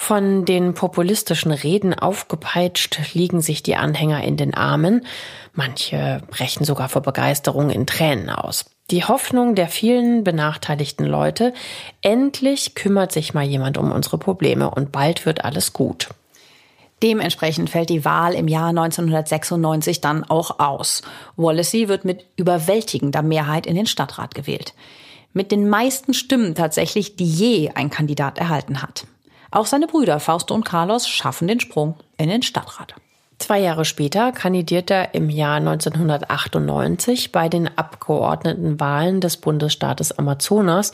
[0.00, 5.04] Von den populistischen Reden aufgepeitscht liegen sich die Anhänger in den Armen.
[5.52, 8.64] Manche brechen sogar vor Begeisterung in Tränen aus.
[8.90, 11.52] Die Hoffnung der vielen benachteiligten Leute,
[12.00, 16.08] endlich kümmert sich mal jemand um unsere Probleme und bald wird alles gut.
[17.02, 21.02] Dementsprechend fällt die Wahl im Jahr 1996 dann auch aus.
[21.36, 24.74] Wallacey wird mit überwältigender Mehrheit in den Stadtrat gewählt.
[25.32, 29.04] Mit den meisten Stimmen tatsächlich, die je ein Kandidat erhalten hat.
[29.50, 32.94] Auch seine Brüder Fausto und Carlos schaffen den Sprung in den Stadtrat.
[33.38, 40.92] Zwei Jahre später kandidiert er im Jahr 1998 bei den Abgeordnetenwahlen des Bundesstaates Amazonas,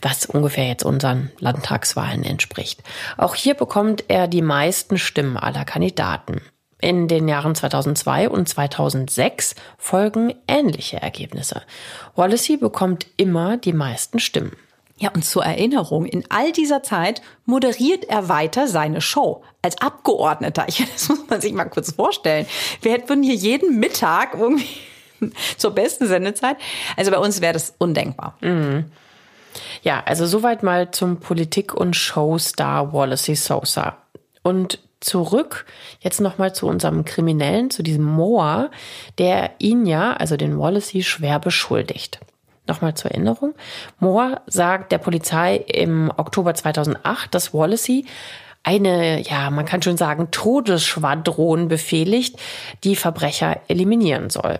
[0.00, 2.82] was ungefähr jetzt unseren Landtagswahlen entspricht.
[3.16, 6.42] Auch hier bekommt er die meisten Stimmen aller Kandidaten.
[6.80, 11.62] In den Jahren 2002 und 2006 folgen ähnliche Ergebnisse.
[12.14, 14.52] Wallacey bekommt immer die meisten Stimmen.
[14.96, 20.66] Ja, und zur Erinnerung, in all dieser Zeit moderiert er weiter seine Show als Abgeordneter.
[20.68, 22.46] Ich, das muss man sich mal kurz vorstellen.
[22.80, 24.68] Wir hätten hier jeden Mittag irgendwie
[25.56, 26.56] zur besten Sendezeit.
[26.96, 28.36] Also bei uns wäre das undenkbar.
[28.40, 28.84] Mhm.
[29.82, 33.98] Ja, also soweit mal zum Politik- und Showstar Wallacey Sosa.
[34.42, 35.66] Und zurück
[36.00, 38.70] jetzt nochmal zu unserem Kriminellen, zu diesem Moa,
[39.18, 42.20] der ihn ja, also den Wallacey, schwer beschuldigt.
[42.66, 43.54] Nochmal zur Erinnerung.
[43.98, 48.06] Moore sagt der Polizei im Oktober 2008, dass Wallacey
[48.62, 52.40] eine, ja, man kann schon sagen, Todesschwadron befehligt,
[52.82, 54.58] die Verbrecher eliminieren soll.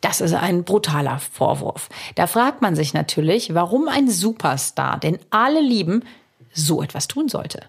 [0.00, 1.90] Das ist ein brutaler Vorwurf.
[2.14, 6.02] Da fragt man sich natürlich, warum ein Superstar, den alle lieben,
[6.52, 7.64] so etwas tun sollte.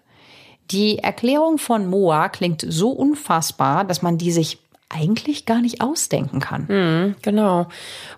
[0.71, 4.59] Die Erklärung von Moa klingt so unfassbar, dass man die sich
[4.93, 6.65] eigentlich gar nicht ausdenken kann.
[6.67, 7.67] Mhm, genau.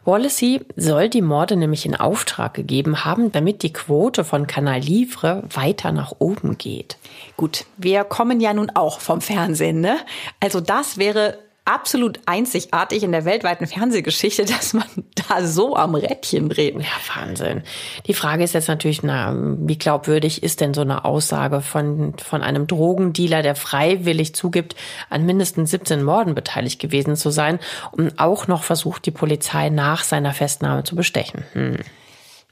[0.05, 5.43] Wallacey soll die Morde nämlich in Auftrag gegeben haben, damit die Quote von Kanal Livre
[5.51, 6.97] weiter nach oben geht.
[7.37, 9.97] Gut, wir kommen ja nun auch vom Fernsehen, ne?
[10.39, 14.85] Also das wäre absolut einzigartig in der weltweiten Fernsehgeschichte, dass man
[15.29, 16.75] da so am Rädchen dreht.
[16.75, 17.63] Ja, Wahnsinn.
[18.07, 22.41] Die Frage ist jetzt natürlich, na, wie glaubwürdig ist denn so eine Aussage von, von
[22.41, 24.75] einem Drogendealer, der freiwillig zugibt,
[25.09, 27.59] an mindestens 17 Morden beteiligt gewesen zu sein
[27.91, 31.43] und auch noch versucht, die Polizei nach seiner Festnahme zu bestechen.
[31.53, 31.77] Hm.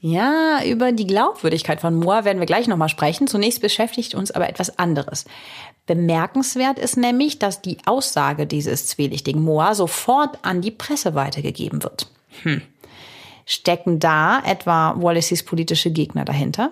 [0.03, 3.27] Ja, über die Glaubwürdigkeit von Moa werden wir gleich nochmal sprechen.
[3.27, 5.25] Zunächst beschäftigt uns aber etwas anderes.
[5.85, 12.07] Bemerkenswert ist nämlich, dass die Aussage dieses zwielichtigen Moa sofort an die Presse weitergegeben wird.
[12.41, 12.63] Hm.
[13.45, 16.71] Stecken da etwa Wallaceys politische Gegner dahinter?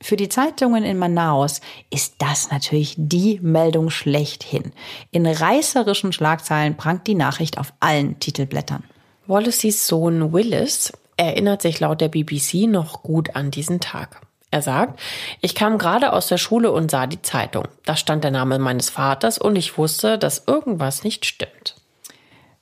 [0.00, 1.60] Für die Zeitungen in Manaus
[1.90, 4.70] ist das natürlich die Meldung schlechthin.
[5.10, 8.84] In reißerischen Schlagzeilen prangt die Nachricht auf allen Titelblättern.
[9.26, 14.22] Wallaceys Sohn Willis erinnert sich laut der BBC noch gut an diesen Tag.
[14.50, 14.98] Er sagt,
[15.42, 17.68] ich kam gerade aus der Schule und sah die Zeitung.
[17.84, 21.74] Da stand der Name meines Vaters und ich wusste, dass irgendwas nicht stimmt.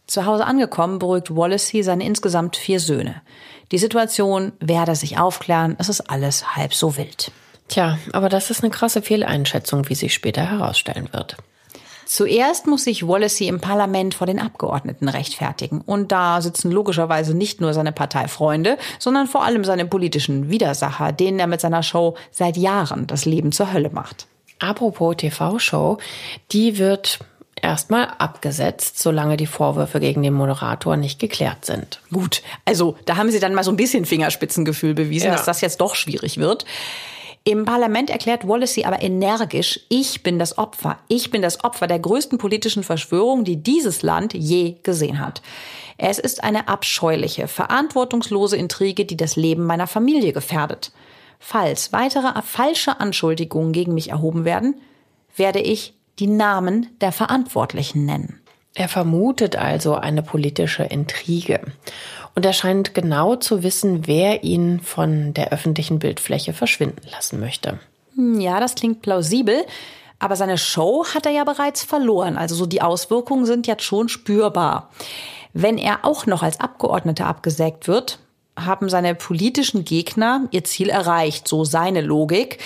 [0.08, 3.22] Zu Hause angekommen beruhigt Wallacey seine insgesamt vier Söhne.
[3.72, 7.30] Die Situation werde sich aufklären, es ist alles halb so wild.
[7.68, 11.36] Tja, aber das ist eine krasse Fehleinschätzung, wie sich später herausstellen wird.
[12.06, 15.80] Zuerst muss sich Wallacey im Parlament vor den Abgeordneten rechtfertigen.
[15.80, 21.40] Und da sitzen logischerweise nicht nur seine Parteifreunde, sondern vor allem seine politischen Widersacher, denen
[21.40, 24.28] er mit seiner Show seit Jahren das Leben zur Hölle macht.
[24.60, 25.98] Apropos TV-Show,
[26.52, 27.18] die wird
[27.60, 32.00] erstmal abgesetzt, solange die Vorwürfe gegen den Moderator nicht geklärt sind.
[32.12, 35.32] Gut, also da haben sie dann mal so ein bisschen Fingerspitzengefühl bewiesen, ja.
[35.32, 36.64] dass das jetzt doch schwierig wird.
[37.48, 40.98] Im Parlament erklärt Wallacey aber energisch, ich bin das Opfer.
[41.06, 45.42] Ich bin das Opfer der größten politischen Verschwörung, die dieses Land je gesehen hat.
[45.96, 50.90] Es ist eine abscheuliche, verantwortungslose Intrige, die das Leben meiner Familie gefährdet.
[51.38, 54.80] Falls weitere falsche Anschuldigungen gegen mich erhoben werden,
[55.36, 58.40] werde ich die Namen der Verantwortlichen nennen.
[58.74, 61.60] Er vermutet also eine politische Intrige.
[62.36, 67.80] Und er scheint genau zu wissen, wer ihn von der öffentlichen Bildfläche verschwinden lassen möchte.
[68.14, 69.64] Ja, das klingt plausibel.
[70.18, 72.36] Aber seine Show hat er ja bereits verloren.
[72.36, 74.90] Also so die Auswirkungen sind jetzt schon spürbar.
[75.54, 78.18] Wenn er auch noch als Abgeordneter abgesägt wird,
[78.58, 82.58] haben seine politischen Gegner ihr Ziel erreicht, so seine Logik.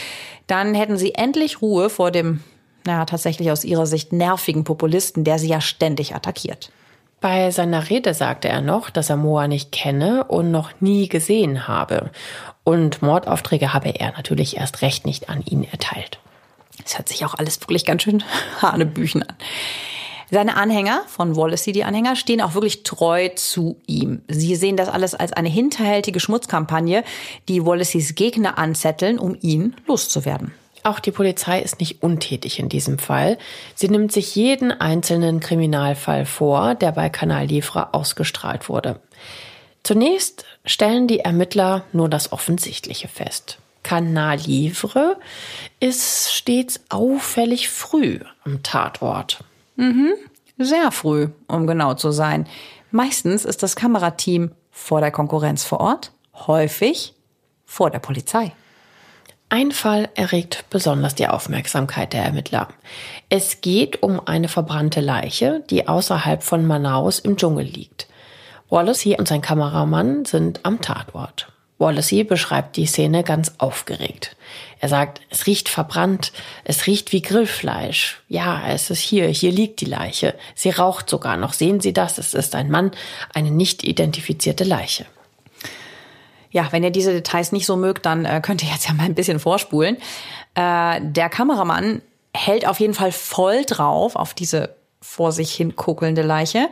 [0.48, 2.40] Dann hätten sie endlich Ruhe vor dem,
[2.84, 6.72] naja, tatsächlich aus ihrer Sicht nervigen Populisten, der sie ja ständig attackiert.
[7.20, 11.68] Bei seiner Rede sagte er noch, dass er Moa nicht kenne und noch nie gesehen
[11.68, 12.10] habe.
[12.64, 16.18] Und Mordaufträge habe er natürlich erst recht nicht an ihn erteilt.
[16.82, 18.24] Das hört sich auch alles wirklich ganz schön
[18.62, 19.36] hanebüchen an.
[20.30, 24.22] Seine Anhänger von Wallacey, die Anhänger, stehen auch wirklich treu zu ihm.
[24.28, 27.02] Sie sehen das alles als eine hinterhältige Schmutzkampagne,
[27.48, 30.54] die Wallaceys Gegner anzetteln, um ihn loszuwerden.
[30.82, 33.38] Auch die Polizei ist nicht untätig in diesem Fall.
[33.74, 39.00] Sie nimmt sich jeden einzelnen Kriminalfall vor, der bei Kanal Livre ausgestrahlt wurde.
[39.82, 43.58] Zunächst stellen die Ermittler nur das Offensichtliche fest.
[43.82, 45.16] Kanal Livre
[45.80, 49.42] ist stets auffällig früh am Tatort.
[49.76, 50.12] Mhm,
[50.58, 52.46] sehr früh, um genau zu sein.
[52.90, 56.12] Meistens ist das Kamerateam vor der Konkurrenz vor Ort,
[56.46, 57.14] häufig
[57.64, 58.52] vor der Polizei.
[59.52, 62.68] Ein Fall erregt besonders die Aufmerksamkeit der Ermittler.
[63.30, 68.06] Es geht um eine verbrannte Leiche, die außerhalb von Manaus im Dschungel liegt.
[68.68, 71.48] Wallace und sein Kameramann sind am Tatort.
[71.78, 74.36] Wallacey beschreibt die Szene ganz aufgeregt.
[74.78, 76.32] Er sagt, es riecht verbrannt,
[76.62, 78.20] es riecht wie Grillfleisch.
[78.28, 80.36] Ja, es ist hier, hier liegt die Leiche.
[80.54, 81.54] Sie raucht sogar noch.
[81.54, 82.18] Sehen Sie das?
[82.18, 82.92] Es ist ein Mann,
[83.34, 85.06] eine nicht identifizierte Leiche.
[86.50, 89.04] Ja, wenn ihr diese Details nicht so mögt, dann äh, könnt ihr jetzt ja mal
[89.04, 89.96] ein bisschen vorspulen.
[90.54, 92.02] Äh, der Kameramann
[92.34, 96.68] hält auf jeden Fall voll drauf auf diese vor sich hin kuckelnde Leiche.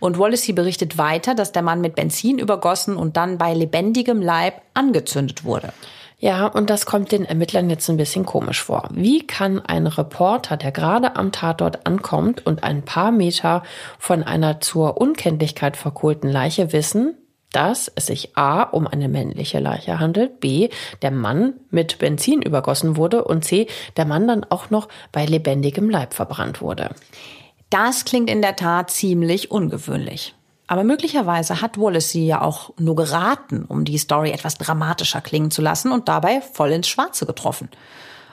[0.00, 4.62] Und Wallacey berichtet weiter, dass der Mann mit Benzin übergossen und dann bei lebendigem Leib
[4.74, 5.72] angezündet wurde.
[6.20, 8.88] Ja, und das kommt den Ermittlern jetzt ein bisschen komisch vor.
[8.90, 13.62] Wie kann ein Reporter, der gerade am Tatort ankommt und ein paar Meter
[14.00, 17.16] von einer zur Unkenntlichkeit verkohlten Leiche wissen,
[17.52, 20.68] dass es sich A um eine männliche Leiche handelt, B
[21.02, 25.88] der Mann mit Benzin übergossen wurde und C der Mann dann auch noch bei lebendigem
[25.88, 26.90] Leib verbrannt wurde.
[27.70, 30.34] Das klingt in der Tat ziemlich ungewöhnlich.
[30.66, 35.50] Aber möglicherweise hat Wallace sie ja auch nur geraten, um die Story etwas dramatischer klingen
[35.50, 37.70] zu lassen und dabei voll ins Schwarze getroffen.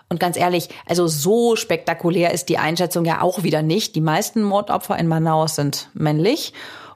[0.10, 3.96] Und ganz ehrlich, also so spektakulär ist die Einschätzung ja auch wieder nicht.
[3.96, 6.54] Die meisten Mordopfer in Manaus sind männlich.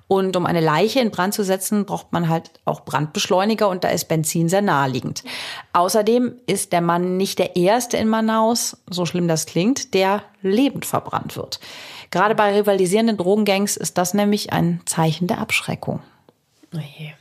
[0.09, 3.89] Und um eine Leiche in Brand zu setzen, braucht man halt auch Brandbeschleuniger und da
[3.89, 5.23] ist Benzin sehr naheliegend.
[5.71, 10.87] Außerdem ist der Mann nicht der erste in Manaus, so schlimm das klingt, der lebend
[10.87, 11.59] verbrannt wird.
[12.09, 16.01] Gerade bei rivalisierenden Drogengangs ist das nämlich ein Zeichen der Abschreckung.
[16.73, 17.13] Okay.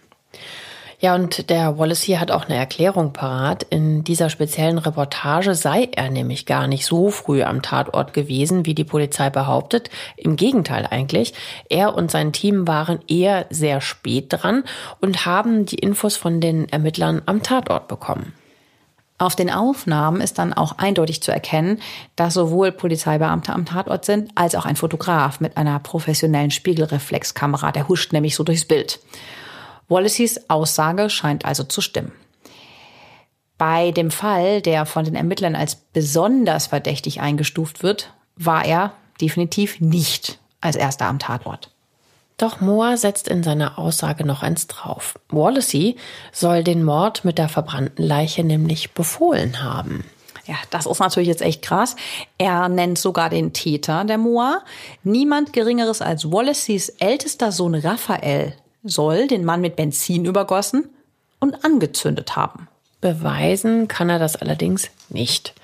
[1.01, 3.63] Ja, und der Wallace hier hat auch eine Erklärung parat.
[3.63, 8.75] In dieser speziellen Reportage sei er nämlich gar nicht so früh am Tatort gewesen, wie
[8.75, 9.91] die Polizei behauptet.
[10.17, 11.35] Im Gegenteil eigentlich.
[11.69, 14.65] Er und sein Team waren eher sehr spät dran
[15.01, 18.33] und haben die Infos von den Ermittlern am Tatort bekommen.
[19.19, 21.81] Auf den Aufnahmen ist dann auch eindeutig zu erkennen,
[22.17, 27.71] dass sowohl Polizeibeamte am Tatort sind, als auch ein Fotograf mit einer professionellen Spiegelreflexkamera.
[27.71, 28.99] Der huscht nämlich so durchs Bild.
[29.89, 32.13] Wallaceys Aussage scheint also zu stimmen.
[33.57, 39.81] Bei dem Fall, der von den Ermittlern als besonders verdächtig eingestuft wird, war er definitiv
[39.81, 41.71] nicht als erster am Tatort.
[42.37, 45.19] Doch Moore setzt in seiner Aussage noch eins drauf.
[45.29, 45.97] Wallacey
[46.33, 50.05] soll den Mord mit der verbrannten Leiche nämlich befohlen haben.
[50.47, 51.97] Ja, das ist natürlich jetzt echt krass.
[52.39, 54.63] Er nennt sogar den Täter der Moa.
[55.03, 58.55] Niemand Geringeres als Wallaceys ältester Sohn Raphael
[58.89, 60.89] soll den Mann mit Benzin übergossen
[61.41, 62.69] und angezündet haben.
[63.01, 65.55] Beweisen kann er das allerdings nicht.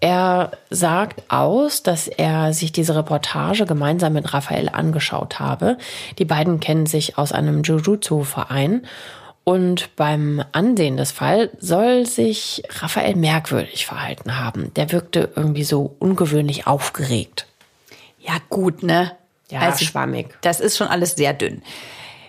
[0.00, 5.78] Er sagt aus, dass er sich diese Reportage gemeinsam mit Raphael angeschaut habe.
[6.18, 8.86] Die beiden kennen sich aus einem Jujutsu-Verein.
[9.42, 14.74] Und beim Ansehen des Falls soll sich Raphael merkwürdig verhalten haben.
[14.74, 17.46] Der wirkte irgendwie so ungewöhnlich aufgeregt.
[18.20, 19.12] Ja, gut, ne?
[19.50, 20.36] Ja, also, schwammig.
[20.40, 21.62] Das ist schon alles sehr dünn.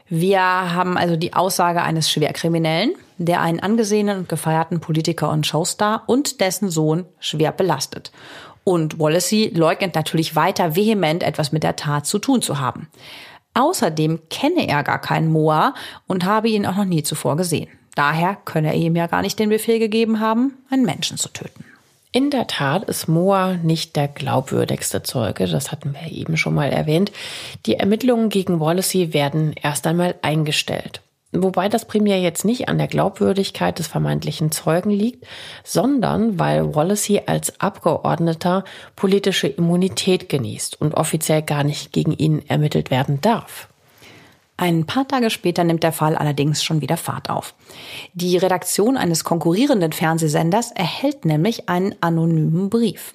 [0.10, 6.04] Wir haben also die Aussage eines Schwerkriminellen, der einen angesehenen und gefeierten Politiker und Showstar
[6.08, 8.12] und dessen Sohn schwer belastet.
[8.64, 12.88] Und Wallacey leugnet natürlich weiter vehement, etwas mit der Tat zu tun zu haben.
[13.54, 15.74] Außerdem kenne er gar keinen Moa
[16.06, 17.70] und habe ihn auch noch nie zuvor gesehen.
[17.96, 21.66] Daher könne er ihm ja gar nicht den Befehl gegeben haben, einen Menschen zu töten.
[22.18, 26.72] In der Tat ist Moa nicht der glaubwürdigste Zeuge, das hatten wir eben schon mal
[26.72, 27.12] erwähnt.
[27.68, 31.02] Die Ermittlungen gegen Wallacey werden erst einmal eingestellt.
[31.32, 35.28] Wobei das primär jetzt nicht an der Glaubwürdigkeit des vermeintlichen Zeugen liegt,
[35.64, 38.64] sondern weil Wallacey als Abgeordneter
[38.96, 43.68] politische Immunität genießt und offiziell gar nicht gegen ihn ermittelt werden darf.
[44.60, 47.54] Ein paar Tage später nimmt der Fall allerdings schon wieder Fahrt auf.
[48.14, 53.14] Die Redaktion eines konkurrierenden Fernsehsenders erhält nämlich einen anonymen Brief.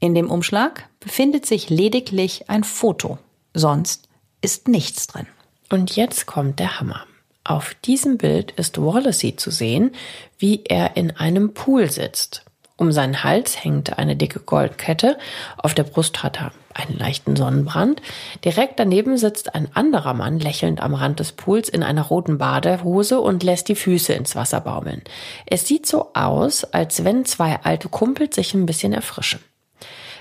[0.00, 3.18] In dem Umschlag befindet sich lediglich ein Foto,
[3.52, 4.08] sonst
[4.40, 5.26] ist nichts drin.
[5.70, 7.04] Und jetzt kommt der Hammer.
[7.44, 9.94] Auf diesem Bild ist Wallacey zu sehen,
[10.38, 12.44] wie er in einem Pool sitzt.
[12.76, 15.18] Um seinen Hals hängt eine dicke Goldkette,
[15.58, 18.02] auf der Brust hat er einen leichten Sonnenbrand.
[18.44, 23.20] Direkt daneben sitzt ein anderer Mann lächelnd am Rand des Pools in einer roten Badehose
[23.20, 25.02] und lässt die Füße ins Wasser baumeln.
[25.46, 29.40] Es sieht so aus, als wenn zwei alte Kumpels sich ein bisschen erfrischen.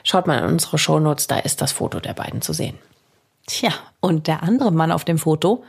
[0.04, 2.78] Schaut mal in unsere Shownotes, da ist das Foto der beiden zu sehen.
[3.48, 5.64] Tja, und der andere Mann auf dem Foto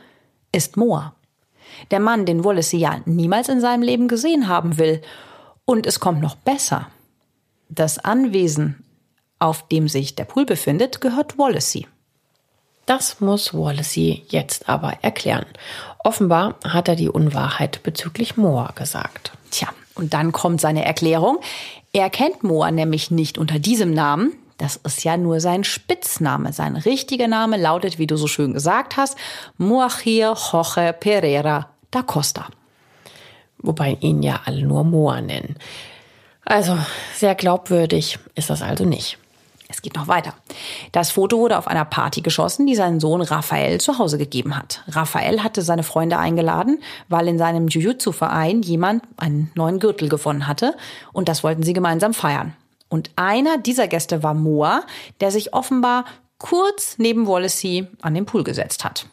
[0.51, 1.13] ist Moa.
[1.91, 5.01] Der Mann, den Wallace ja niemals in seinem Leben gesehen haben will.
[5.65, 6.87] Und es kommt noch besser.
[7.69, 8.83] Das Anwesen,
[9.39, 11.87] auf dem sich der Pool befindet, gehört Wallacey.
[12.85, 15.45] Das muss Wallacey jetzt aber erklären.
[15.99, 19.33] Offenbar hat er die Unwahrheit bezüglich Moa gesagt.
[19.51, 21.39] Tja, und dann kommt seine Erklärung.
[21.91, 24.33] Er kennt Moa nämlich nicht unter diesem Namen.
[24.57, 26.53] Das ist ja nur sein Spitzname.
[26.53, 29.17] Sein richtiger Name lautet, wie du so schön gesagt hast,
[29.57, 32.47] Moachir Jorge Pereira da Costa.
[33.59, 35.57] Wobei ihn ja alle nur Moa nennen.
[36.45, 36.77] Also
[37.15, 39.17] sehr glaubwürdig ist das also nicht.
[39.69, 40.33] Es geht noch weiter.
[40.93, 44.83] Das Foto wurde auf einer Party geschossen, die sein Sohn Raphael zu Hause gegeben hat.
[44.87, 50.75] Raphael hatte seine Freunde eingeladen, weil in seinem Jiu-Jitsu-Verein jemand einen neuen Gürtel gewonnen hatte
[51.11, 52.55] und das wollten sie gemeinsam feiern.
[52.89, 54.83] Und einer dieser Gäste war Moa,
[55.19, 56.05] der sich offenbar
[56.37, 59.07] kurz neben Wallacey an den Pool gesetzt hat.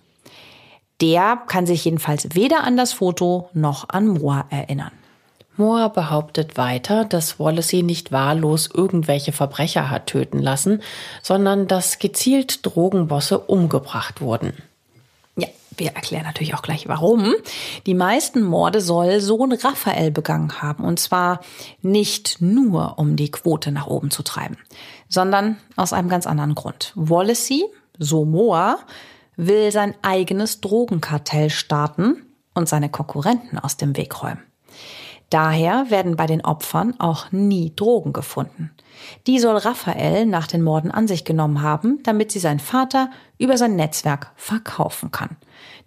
[1.01, 4.93] Der kann sich jedenfalls weder an das Foto noch an Moa erinnern.
[5.57, 10.83] Moore behauptet weiter, dass Wallacey nicht wahllos irgendwelche Verbrecher hat töten lassen,
[11.23, 14.55] sondern dass gezielt Drogenbosse umgebracht wurden.
[15.37, 17.35] Ja, wir erklären natürlich auch gleich warum.
[17.87, 20.85] Die meisten Morde soll Sohn Raphael begangen haben.
[20.85, 21.41] Und zwar
[21.83, 24.57] nicht nur, um die Quote nach oben zu treiben,
[25.09, 26.93] sondern aus einem ganz anderen Grund.
[26.97, 27.65] Wallacey,
[27.99, 28.79] so Moa,
[29.37, 32.23] will sein eigenes Drogenkartell starten
[32.55, 34.43] und seine Konkurrenten aus dem Weg räumen.
[35.31, 38.71] Daher werden bei den Opfern auch nie Drogen gefunden.
[39.27, 43.57] Die soll Raphael nach den Morden an sich genommen haben, damit sie sein Vater über
[43.57, 45.37] sein Netzwerk verkaufen kann.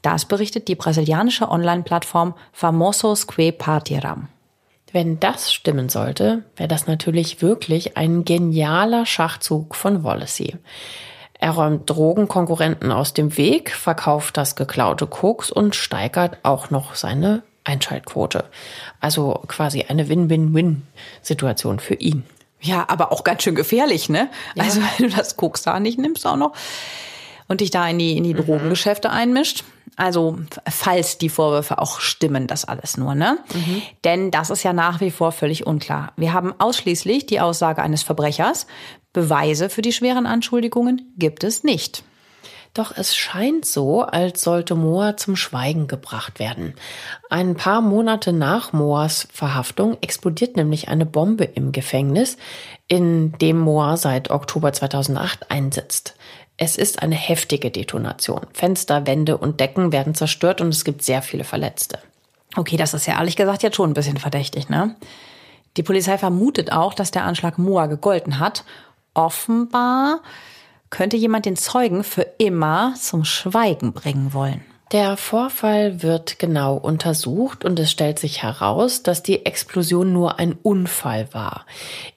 [0.02, 4.28] Das berichtet die brasilianische Online-Plattform Famosos Que Partiram.
[4.91, 10.56] Wenn das stimmen sollte, wäre das natürlich wirklich ein genialer Schachzug von Wallacey.
[11.39, 17.43] Er räumt Drogenkonkurrenten aus dem Weg, verkauft das geklaute Koks und steigert auch noch seine
[17.68, 18.46] Einschaltquote.
[19.00, 22.24] Also quasi eine Win-Win-Win-Situation für ihn.
[22.62, 24.30] Ja, aber auch ganz schön gefährlich, ne?
[24.56, 24.64] Ja.
[24.64, 26.54] Also wenn du das Koks da nicht nimmst auch noch
[27.48, 28.46] und dich da in die, in die mhm.
[28.46, 29.64] Drogengeschäfte einmischt.
[29.96, 30.38] Also,
[30.70, 33.40] falls die Vorwürfe auch stimmen, das alles nur, ne?
[33.52, 33.82] Mhm.
[34.04, 36.12] Denn das ist ja nach wie vor völlig unklar.
[36.18, 38.68] Wir haben ausschließlich die Aussage eines Verbrechers.
[39.12, 42.04] Beweise für die schweren Anschuldigungen gibt es nicht.
[42.78, 46.76] Doch es scheint so, als sollte Moa zum Schweigen gebracht werden.
[47.28, 52.38] Ein paar Monate nach Moas Verhaftung explodiert nämlich eine Bombe im Gefängnis,
[52.88, 56.13] in dem Moa seit Oktober 2008 einsitzt.
[56.58, 58.46] Es ist eine heftige Detonation.
[58.54, 61.98] Fenster, Wände und Decken werden zerstört und es gibt sehr viele Verletzte.
[62.56, 64.96] Okay, das ist ja ehrlich gesagt jetzt schon ein bisschen verdächtig, ne?
[65.78, 68.66] Die Polizei vermutet auch, dass der Anschlag Moa gegolten hat.
[69.16, 70.22] Offenbar
[70.89, 74.63] könnte jemand den Zeugen für immer zum Schweigen bringen wollen.
[74.93, 80.54] Der Vorfall wird genau untersucht und es stellt sich heraus, dass die Explosion nur ein
[80.54, 81.65] Unfall war.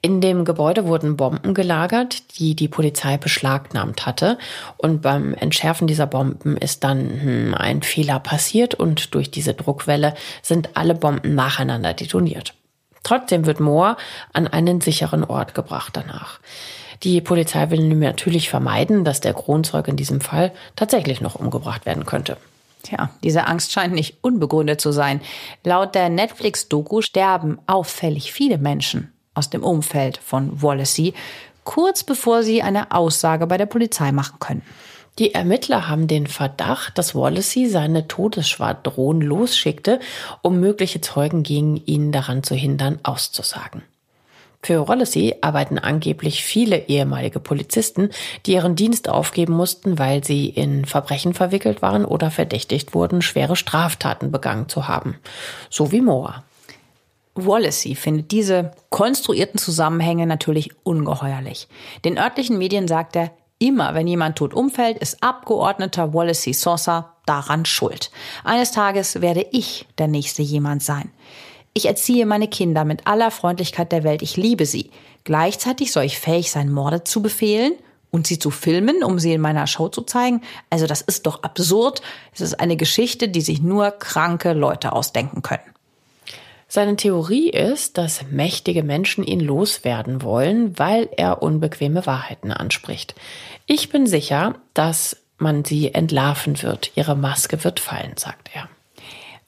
[0.02, 4.38] In dem Gebäude wurden Bomben gelagert, die die Polizei beschlagnahmt hatte
[4.76, 10.14] und beim Entschärfen dieser Bomben ist dann hm, ein Fehler passiert und durch diese Druckwelle
[10.40, 12.54] sind alle Bomben nacheinander detoniert.
[13.02, 13.96] Trotzdem wird Moore
[14.32, 16.38] an einen sicheren Ort gebracht danach.
[17.02, 22.04] Die Polizei will natürlich vermeiden, dass der Kronzeug in diesem Fall tatsächlich noch umgebracht werden
[22.04, 22.36] könnte.
[22.82, 25.20] Tja, diese Angst scheint nicht unbegründet zu sein.
[25.64, 31.14] Laut der Netflix-Doku sterben auffällig viele Menschen aus dem Umfeld von Wallacey,
[31.64, 34.62] kurz bevor sie eine Aussage bei der Polizei machen können.
[35.18, 40.00] Die Ermittler haben den Verdacht, dass Wallacey seine Todesschwadron losschickte,
[40.40, 43.82] um mögliche Zeugen gegen ihn daran zu hindern, auszusagen.
[44.62, 48.10] Für Wallacey arbeiten angeblich viele ehemalige Polizisten,
[48.44, 53.56] die ihren Dienst aufgeben mussten, weil sie in Verbrechen verwickelt waren oder verdächtigt wurden, schwere
[53.56, 55.16] Straftaten begangen zu haben.
[55.70, 56.44] So wie Moa.
[57.34, 61.68] Wallacey findet diese konstruierten Zusammenhänge natürlich ungeheuerlich.
[62.04, 67.64] Den örtlichen Medien sagt er, immer wenn jemand tot umfällt, ist Abgeordneter Wallacey Sosa daran
[67.64, 68.10] schuld.
[68.44, 71.10] Eines Tages werde ich der nächste jemand sein.
[71.72, 74.22] Ich erziehe meine Kinder mit aller Freundlichkeit der Welt.
[74.22, 74.90] Ich liebe sie.
[75.24, 77.74] Gleichzeitig soll ich fähig sein, Morde zu befehlen
[78.10, 80.42] und sie zu filmen, um sie in meiner Show zu zeigen.
[80.68, 82.02] Also das ist doch absurd.
[82.34, 85.62] Es ist eine Geschichte, die sich nur kranke Leute ausdenken können.
[86.66, 93.14] Seine Theorie ist, dass mächtige Menschen ihn loswerden wollen, weil er unbequeme Wahrheiten anspricht.
[93.66, 96.92] Ich bin sicher, dass man sie entlarven wird.
[96.94, 98.68] Ihre Maske wird fallen, sagt er.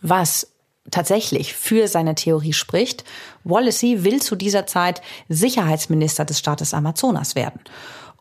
[0.01, 0.52] Was
[0.91, 3.05] tatsächlich für seine Theorie spricht.
[3.45, 7.61] Wallacey will zu dieser Zeit Sicherheitsminister des Staates Amazonas werden.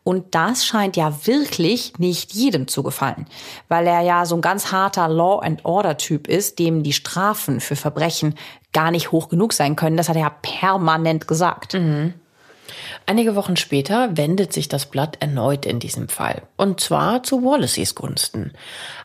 [0.04, 3.26] Und das scheint ja wirklich nicht jedem zu gefallen,
[3.68, 7.60] weil er ja so ein ganz harter Law and Order Typ ist, dem die Strafen
[7.60, 8.34] für Verbrechen
[8.72, 9.96] gar nicht hoch genug sein können.
[9.96, 11.74] Das hat er ja permanent gesagt.
[11.74, 12.14] Mhm.
[13.06, 16.42] Einige Wochen später wendet sich das Blatt erneut in diesem Fall.
[16.56, 18.52] Und zwar zu Wallaceys Gunsten.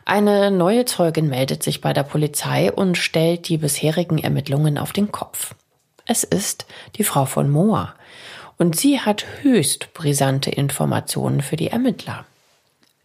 [0.04, 5.12] Eine neue Zeugin meldet sich bei der Polizei und stellt die bisherigen Ermittlungen auf den
[5.12, 5.54] Kopf.
[6.06, 7.94] Es ist die Frau von Moa.
[8.56, 12.24] Und sie hat höchst brisante Informationen für die Ermittler.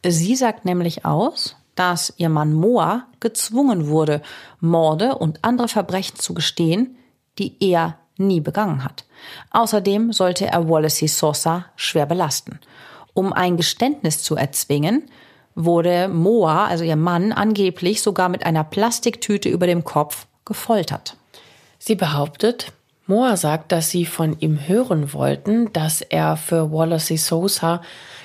[0.05, 4.21] Sie sagt nämlich aus, dass ihr Mann Moa gezwungen wurde,
[4.59, 6.97] Morde und andere Verbrechen zu gestehen,
[7.39, 9.05] die er nie begangen hat.
[9.51, 12.59] Außerdem sollte er Wallacey Sosa schwer belasten.
[13.13, 15.03] Um ein Geständnis zu erzwingen,
[15.55, 21.15] wurde Moa, also ihr Mann, angeblich sogar mit einer Plastiktüte über dem Kopf gefoltert.
[21.77, 22.71] Sie behauptet,
[23.05, 27.81] Moa sagt, dass sie von ihm hören wollten, dass er für Wallacey Sosa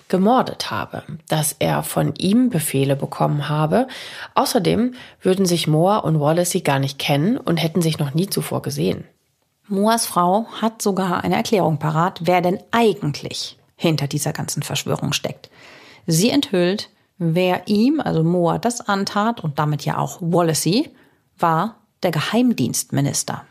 [0.09, 3.89] gemordet habe, dass er von ihm Befehle bekommen habe.
[4.35, 8.63] Außerdem würden sich Moa und Wallacey gar nicht kennen und hätten sich noch nie zuvor
[8.63, 9.05] gesehen.
[9.69, 15.51] Moas Frau hat sogar eine Erklärung parat, wer denn eigentlich hinter dieser ganzen Verschwörung steckt.
[16.07, 16.89] Sie enthüllt,
[17.19, 20.91] wer ihm, also Moa, das antat und damit ja auch Wallacey,
[21.39, 23.45] war der Geheimdienstminister.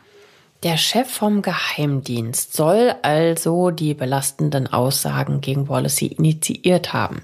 [0.64, 7.22] Der Chef vom Geheimdienst soll also die belastenden Aussagen gegen Wallacey initiiert haben.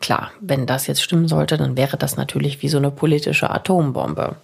[0.00, 4.36] Klar, wenn das jetzt stimmen sollte, dann wäre das natürlich wie so eine politische Atombombe.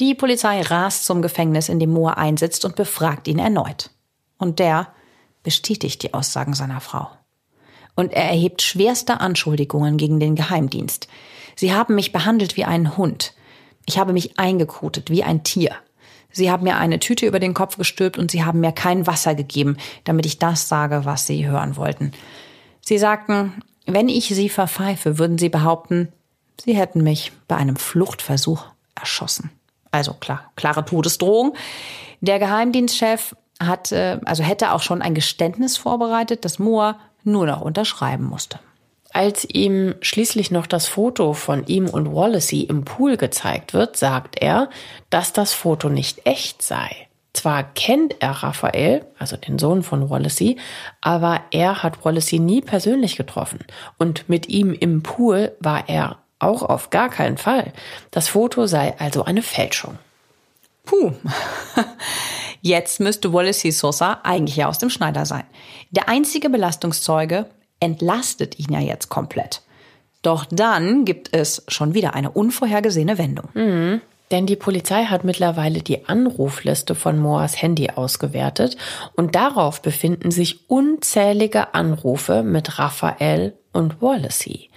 [0.00, 3.90] Die Polizei rast zum Gefängnis, in dem Moore einsitzt und befragt ihn erneut.
[4.38, 4.88] Und der
[5.44, 7.08] bestätigt die Aussagen seiner Frau.
[7.94, 11.06] Und er erhebt schwerste Anschuldigungen gegen den Geheimdienst.
[11.54, 13.34] Sie haben mich behandelt wie einen Hund.
[13.86, 15.76] Ich habe mich eingekotet wie ein Tier.
[16.32, 19.36] Sie haben mir eine Tüte über den Kopf gestülpt und sie haben mir kein Wasser
[19.36, 22.10] gegeben, damit ich das sage, was sie hören wollten.
[22.80, 26.08] Sie sagten, wenn ich sie verpfeife, würden sie behaupten,
[26.60, 28.64] sie hätten mich bei einem Fluchtversuch
[28.96, 29.50] erschossen.
[29.94, 31.54] Also klar, klare Todesdrohung.
[32.20, 38.24] Der Geheimdienstchef hat, also hätte auch schon ein Geständnis vorbereitet, das Moore nur noch unterschreiben
[38.24, 38.58] musste.
[39.12, 44.42] Als ihm schließlich noch das Foto von ihm und Wallacey im Pool gezeigt wird, sagt
[44.42, 44.68] er,
[45.10, 46.90] dass das Foto nicht echt sei.
[47.32, 50.56] Zwar kennt er Raphael, also den Sohn von Wallacey,
[51.00, 53.60] aber er hat Wallacey nie persönlich getroffen.
[53.96, 57.72] Und mit ihm im Pool war er auch auf gar keinen Fall.
[58.10, 59.98] Das Foto sei also eine Fälschung.
[60.84, 61.12] Puh.
[62.60, 65.44] Jetzt müsste Wallacey Sosa eigentlich ja aus dem Schneider sein.
[65.90, 67.46] Der einzige Belastungszeuge
[67.78, 69.60] entlastet ihn ja jetzt komplett.
[70.22, 73.50] Doch dann gibt es schon wieder eine unvorhergesehene Wendung.
[73.52, 74.00] Mhm.
[74.30, 78.78] Denn die Polizei hat mittlerweile die Anrufliste von Moas Handy ausgewertet
[79.14, 84.70] und darauf befinden sich unzählige Anrufe mit Raphael und Wallacey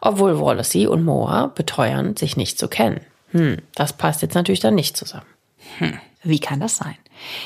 [0.00, 3.00] obwohl Wallacey und Moa beteuern, sich nicht zu kennen.
[3.32, 5.26] Hm, das passt jetzt natürlich dann nicht zusammen.
[5.78, 6.96] Hm, wie kann das sein?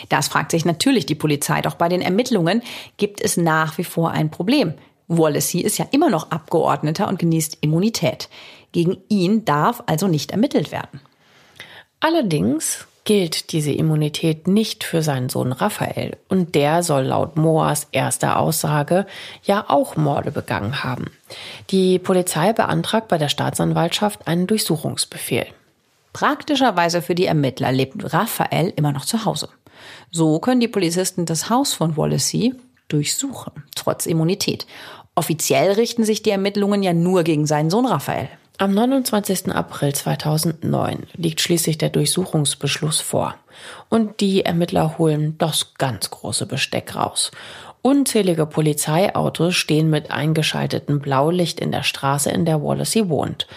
[0.09, 2.63] Das fragt sich natürlich die Polizei, doch bei den Ermittlungen
[2.97, 4.75] gibt es nach wie vor ein Problem.
[5.09, 8.29] Wallacey ist ja immer noch Abgeordneter und genießt Immunität.
[8.73, 11.01] Gegen ihn darf also nicht ermittelt werden.
[12.01, 18.39] Allerdings gilt diese Immunität nicht für seinen Sohn Raphael und der soll laut Moas erster
[18.39, 19.07] Aussage
[19.43, 21.11] ja auch Morde begangen haben.
[21.71, 25.47] Die Polizei beantragt bei der Staatsanwaltschaft einen Durchsuchungsbefehl.
[26.15, 29.49] Praktischerweise für die Ermittler lebt Raphael immer noch zu Hause.
[30.11, 32.55] So können die Polizisten das Haus von Wallacey
[32.89, 34.67] durchsuchen, trotz Immunität.
[35.15, 38.29] Offiziell richten sich die Ermittlungen ja nur gegen seinen Sohn Raphael.
[38.57, 39.53] Am 29.
[39.53, 43.35] April 2009 liegt schließlich der Durchsuchungsbeschluss vor.
[43.89, 47.33] Und die Ermittler holen das ganz große Besteck raus.
[47.83, 53.49] Unzählige Polizeiautos stehen mit eingeschaltetem Blaulicht in der Straße, in der Wallacey wohnt.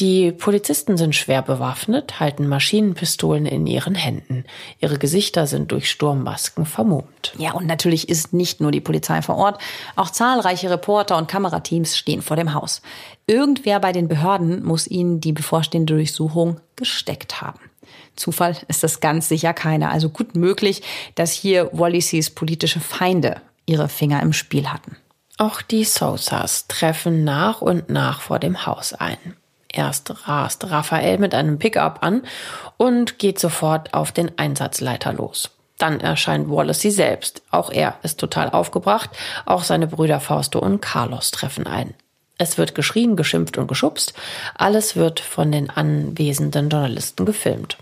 [0.00, 4.44] Die Polizisten sind schwer bewaffnet, halten Maschinenpistolen in ihren Händen.
[4.80, 7.32] Ihre Gesichter sind durch Sturmmasken vermummt.
[7.38, 9.60] Ja, und natürlich ist nicht nur die Polizei vor Ort,
[9.94, 12.82] auch zahlreiche Reporter und Kamerateams stehen vor dem Haus.
[13.28, 17.60] Irgendwer bei den Behörden muss ihnen die bevorstehende Durchsuchung gesteckt haben.
[18.16, 19.92] Zufall ist das ganz sicher keiner.
[19.92, 20.82] Also gut möglich,
[21.14, 24.96] dass hier Wallisees politische Feinde ihre Finger im Spiel hatten.
[25.38, 29.36] Auch die Sosas treffen nach und nach vor dem Haus ein.
[29.74, 32.22] Erst rast Raphael mit einem Pickup an
[32.76, 35.50] und geht sofort auf den Einsatzleiter los.
[35.78, 37.42] Dann erscheint Wallace selbst.
[37.50, 39.10] Auch er ist total aufgebracht.
[39.46, 41.94] Auch seine Brüder Fausto und Carlos treffen ein.
[42.38, 44.14] Es wird geschrien, geschimpft und geschubst.
[44.54, 47.76] Alles wird von den anwesenden Journalisten gefilmt.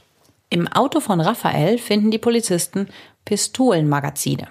[0.48, 2.88] Im Auto von Raphael finden die Polizisten
[3.26, 4.48] Pistolenmagazine.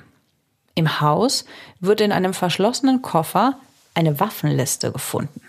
[0.75, 1.45] Im Haus
[1.79, 3.57] wird in einem verschlossenen Koffer
[3.95, 5.41] eine Waffenliste gefunden.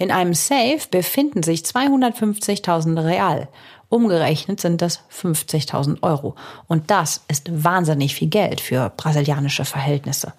[0.00, 3.48] In einem Safe befinden sich 250.000 Real.
[3.90, 6.36] Umgerechnet sind das 50.000 Euro.
[6.68, 10.32] Und das ist wahnsinnig viel Geld für brasilianische Verhältnisse.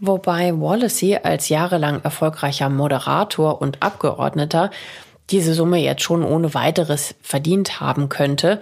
[0.00, 4.70] Wobei Wallacey als jahrelang erfolgreicher Moderator und Abgeordneter
[5.30, 8.60] diese Summe jetzt schon ohne weiteres verdient haben könnte.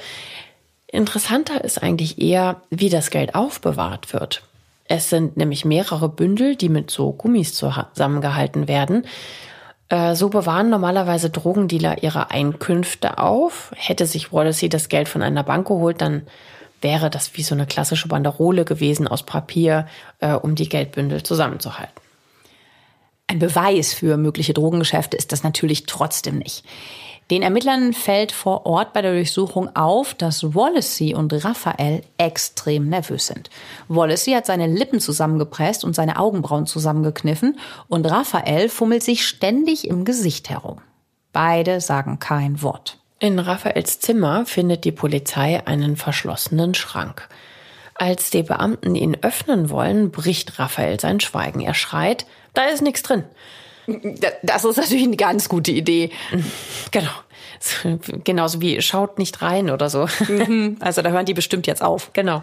[0.87, 4.45] Interessanter ist eigentlich eher, wie das Geld aufbewahrt wird.
[4.85, 9.05] Es sind nämlich mehrere Bündel, die mit so Gummis zusammengehalten werden.
[9.89, 13.73] Äh, so bewahren normalerweise Drogendealer ihre Einkünfte auf.
[13.77, 16.27] Hätte sich Wallacey das Geld von einer Bank geholt, dann
[16.81, 19.87] wäre das wie so eine klassische Banderole gewesen aus Papier,
[20.21, 21.95] äh, um die Geldbündel zusammenzuhalten.
[23.27, 26.65] Ein Beweis für mögliche Drogengeschäfte ist das natürlich trotzdem nicht.
[27.31, 33.29] Den Ermittlern fällt vor Ort bei der Durchsuchung auf, dass Wallacey und Raphael extrem nervös
[33.29, 33.49] sind.
[33.89, 37.59] Wallacey hat seine Lippen zusammengepresst und seine Augenbrauen zusammengekniffen
[37.89, 40.81] und Raphael fummelt sich ständig im Gesicht herum.
[41.33, 42.99] Beide sagen kein Wort.
[43.21, 47.29] In Raphaels Zimmer findet die Polizei einen verschlossenen Schrank.
[47.95, 51.61] Als die Beamten ihn öffnen wollen, bricht Raphael sein Schweigen.
[51.61, 53.25] Er schreit, da ist nichts drin.
[54.43, 56.11] Das ist natürlich eine ganz gute Idee.
[56.91, 57.11] Genau.
[58.25, 60.07] Genauso wie schaut nicht rein oder so.
[60.29, 60.77] Mhm.
[60.81, 62.13] Also da hören die bestimmt jetzt auf.
[62.13, 62.43] Genau.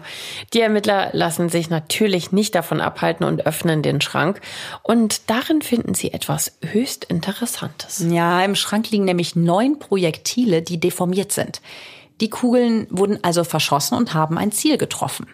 [0.52, 4.40] Die Ermittler lassen sich natürlich nicht davon abhalten und öffnen den Schrank.
[4.82, 8.04] Und darin finden sie etwas höchst Interessantes.
[8.08, 11.60] Ja, im Schrank liegen nämlich neun Projektile, die deformiert sind.
[12.20, 15.26] Die Kugeln wurden also verschossen und haben ein Ziel getroffen.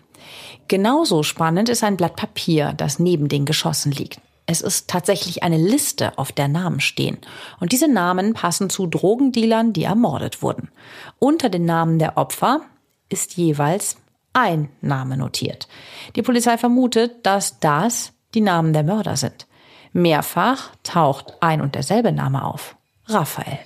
[0.69, 4.21] Genauso spannend ist ein Blatt Papier, das neben den Geschossen liegt.
[4.51, 7.19] Es ist tatsächlich eine Liste, auf der Namen stehen.
[7.61, 10.71] Und diese Namen passen zu Drogendealern, die ermordet wurden.
[11.19, 12.63] Unter den Namen der Opfer
[13.11, 13.99] ist jeweils
[14.33, 15.69] ein Name notiert.
[16.17, 19.47] Die Polizei vermutet, dass das die Namen der Mörder sind.
[19.93, 22.75] Mehrfach taucht ein und derselbe Name auf.
[23.07, 23.59] Raphael.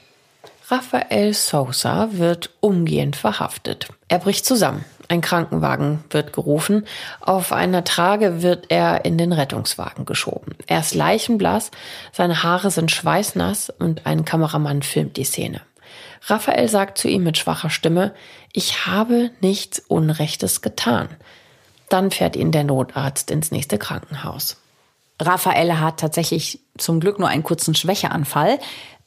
[0.67, 3.87] Raphael Sousa wird umgehend verhaftet.
[4.09, 4.85] Er bricht zusammen.
[5.13, 6.87] Ein Krankenwagen wird gerufen.
[7.21, 10.55] Auf einer Trage wird er in den Rettungswagen geschoben.
[10.69, 11.71] Er ist leichenblass,
[12.13, 15.61] seine Haare sind schweißnass und ein Kameramann filmt die Szene.
[16.29, 18.15] Raphael sagt zu ihm mit schwacher Stimme,
[18.55, 21.11] ich habe nichts Unrechtes getan.
[21.91, 24.63] Dann fährt ihn der Notarzt ins nächste Krankenhaus.
[25.21, 28.59] Raphael hat tatsächlich zum Glück nur einen kurzen Schwächeanfall.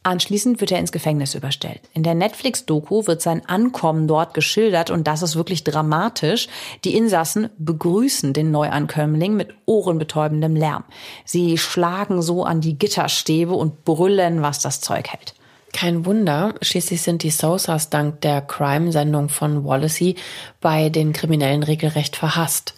[0.06, 1.82] Anschließend wird er ins Gefängnis überstellt.
[1.96, 6.48] In der Netflix-Doku wird sein Ankommen dort geschildert und das ist wirklich dramatisch.
[6.84, 10.84] Die Insassen begrüßen den Neuankömmling mit ohrenbetäubendem Lärm.
[11.26, 15.34] Sie schlagen so an die Gitterstäbe und brüllen, was das Zeug hält.
[15.74, 20.18] Kein Wunder, schließlich sind die Sosas dank der Crime-Sendung von Wallacey
[20.62, 22.76] bei den Kriminellen regelrecht verhasst.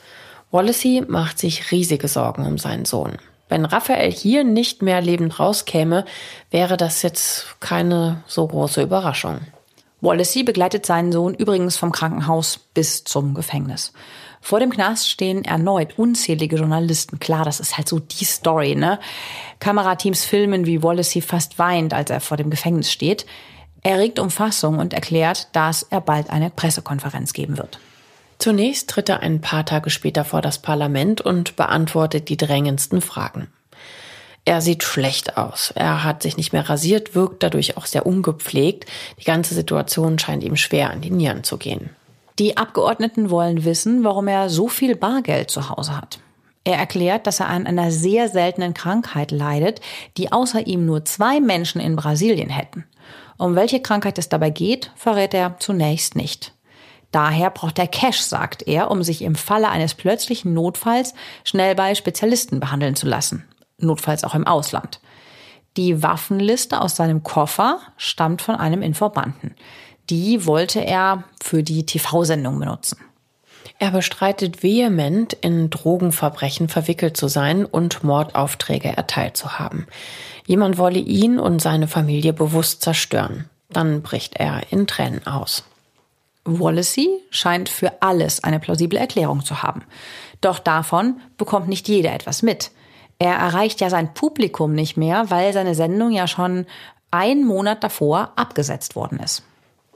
[0.51, 3.17] Wallacey macht sich riesige Sorgen um seinen Sohn.
[3.49, 6.05] Wenn Raphael hier nicht mehr lebend rauskäme,
[6.51, 9.39] wäre das jetzt keine so große Überraschung.
[10.01, 13.93] Wallacey begleitet seinen Sohn übrigens vom Krankenhaus bis zum Gefängnis.
[14.41, 17.19] Vor dem Knast stehen erneut unzählige Journalisten.
[17.19, 18.99] Klar, das ist halt so die Story, ne?
[19.59, 23.25] Kamerateams filmen, wie Wallacey fast weint, als er vor dem Gefängnis steht.
[23.81, 27.79] Er regt um Fassung und erklärt, dass er bald eine Pressekonferenz geben wird.
[28.39, 33.47] Zunächst tritt er ein paar Tage später vor das Parlament und beantwortet die drängendsten Fragen.
[34.45, 35.73] Er sieht schlecht aus.
[35.75, 38.85] Er hat sich nicht mehr rasiert, wirkt dadurch auch sehr ungepflegt.
[39.19, 41.89] Die ganze Situation scheint ihm schwer an die Nieren zu gehen.
[42.39, 46.19] Die Abgeordneten wollen wissen, warum er so viel Bargeld zu Hause hat.
[46.63, 49.81] Er erklärt, dass er an einer sehr seltenen Krankheit leidet,
[50.17, 52.85] die außer ihm nur zwei Menschen in Brasilien hätten.
[53.37, 56.53] Um welche Krankheit es dabei geht, verrät er zunächst nicht.
[57.11, 61.95] Daher braucht er Cash, sagt er, um sich im Falle eines plötzlichen Notfalls schnell bei
[61.95, 63.45] Spezialisten behandeln zu lassen.
[63.77, 64.99] Notfalls auch im Ausland.
[65.77, 69.55] Die Waffenliste aus seinem Koffer stammt von einem Informanten.
[70.09, 72.97] Die wollte er für die TV-Sendung benutzen.
[73.79, 79.85] Er bestreitet vehement, in Drogenverbrechen verwickelt zu sein und Mordaufträge erteilt zu haben.
[80.47, 83.49] Jemand wolle ihn und seine Familie bewusst zerstören.
[83.69, 85.63] Dann bricht er in Tränen aus.
[86.47, 89.83] Wallacey scheint für alles eine plausible Erklärung zu haben.
[90.41, 92.71] Doch davon bekommt nicht jeder etwas mit.
[93.19, 96.65] Er erreicht ja sein Publikum nicht mehr, weil seine Sendung ja schon
[97.11, 99.43] einen Monat davor abgesetzt worden ist.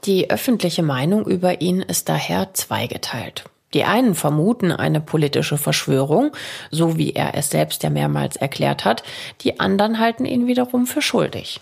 [0.04, 3.44] Die öffentliche Meinung über ihn ist daher zweigeteilt.
[3.74, 6.32] Die einen vermuten eine politische Verschwörung,
[6.70, 9.02] so wie er es selbst ja mehrmals erklärt hat,
[9.40, 11.60] die anderen halten ihn wiederum für schuldig.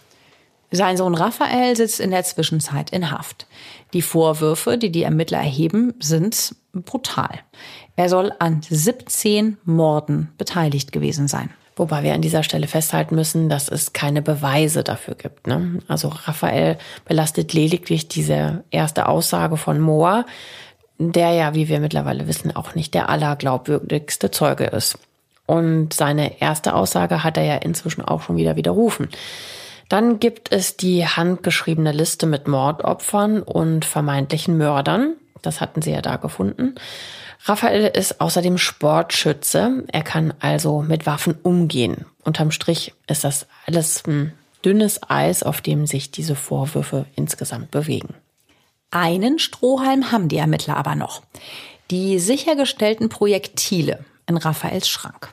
[0.72, 3.46] Sein Sohn Raphael sitzt in der Zwischenzeit in Haft.
[3.92, 7.40] Die Vorwürfe, die die Ermittler erheben, sind brutal.
[7.96, 11.50] Er soll an 17 Morden beteiligt gewesen sein.
[11.76, 15.46] Wobei wir an dieser Stelle festhalten müssen, dass es keine Beweise dafür gibt.
[15.46, 15.80] Ne?
[15.88, 16.76] Also Raphael
[17.06, 20.26] belastet lediglich diese erste Aussage von Moa,
[20.98, 24.98] der ja, wie wir mittlerweile wissen, auch nicht der allerglaubwürdigste Zeuge ist.
[25.46, 29.08] Und seine erste Aussage hat er ja inzwischen auch schon wieder widerrufen.
[29.90, 35.14] Dann gibt es die handgeschriebene Liste mit Mordopfern und vermeintlichen Mördern.
[35.42, 36.76] Das hatten sie ja da gefunden.
[37.44, 39.82] Raphael ist außerdem Sportschütze.
[39.88, 42.06] Er kann also mit Waffen umgehen.
[42.22, 44.32] Unterm Strich ist das alles ein
[44.64, 48.14] dünnes Eis, auf dem sich diese Vorwürfe insgesamt bewegen.
[48.92, 51.22] Einen Strohhalm haben die Ermittler aber noch.
[51.90, 55.30] Die sichergestellten Projektile in Raphaels Schrank.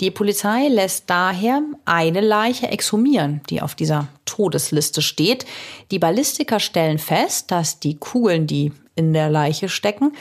[0.00, 5.44] Die Polizei lässt daher eine Leiche exhumieren, die auf dieser Todesliste steht.
[5.90, 10.12] Die Ballistiker stellen fest, dass die Kugeln, die in der Leiche stecken,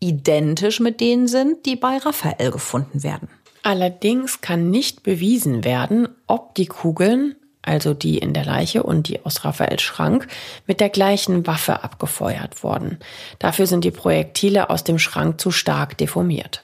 [0.00, 3.28] identisch mit denen sind, die bei Raphael gefunden werden.
[3.62, 7.36] Allerdings kann nicht bewiesen werden, ob die Kugeln
[7.68, 10.26] also die in der Leiche und die aus Raphaels Schrank,
[10.66, 12.98] mit der gleichen Waffe abgefeuert worden.
[13.38, 16.62] Dafür sind die Projektile aus dem Schrank zu stark deformiert.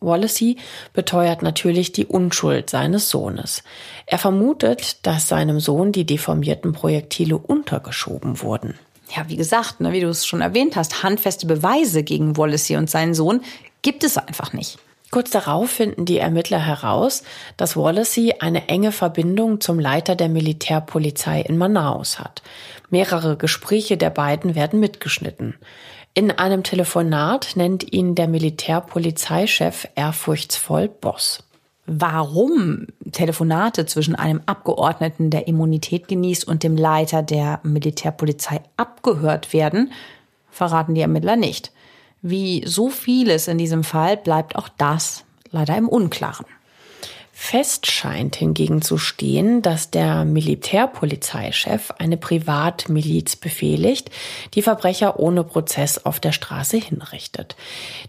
[0.00, 0.56] Wallacey
[0.92, 3.62] beteuert natürlich die Unschuld seines Sohnes.
[4.06, 8.74] Er vermutet, dass seinem Sohn die deformierten Projektile untergeschoben wurden.
[9.14, 12.90] Ja, wie gesagt, ne, wie du es schon erwähnt hast, handfeste Beweise gegen Wallacey und
[12.90, 13.40] seinen Sohn
[13.82, 14.78] gibt es einfach nicht.
[15.10, 17.22] Kurz darauf finden die Ermittler heraus,
[17.56, 22.42] dass Wallacey eine enge Verbindung zum Leiter der Militärpolizei in Manaus hat.
[22.90, 25.54] Mehrere Gespräche der beiden werden mitgeschnitten.
[26.14, 31.44] In einem Telefonat nennt ihn der Militärpolizeichef ehrfurchtsvoll Boss.
[31.86, 39.92] Warum Telefonate zwischen einem Abgeordneten, der Immunität genießt, und dem Leiter der Militärpolizei abgehört werden,
[40.50, 41.72] verraten die Ermittler nicht.
[42.20, 46.46] Wie so vieles in diesem Fall bleibt auch das leider im Unklaren.
[47.40, 54.10] Fest scheint hingegen zu stehen, dass der Militärpolizeichef eine Privatmiliz befehligt,
[54.52, 57.56] die Verbrecher ohne Prozess auf der Straße hinrichtet.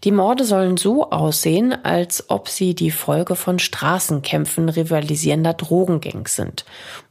[0.04, 6.66] Die Morde sollen so aussehen, als ob sie die Folge von Straßenkämpfen rivalisierender Drogengangs sind.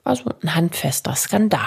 [0.05, 1.61] Also ein handfester Skandal.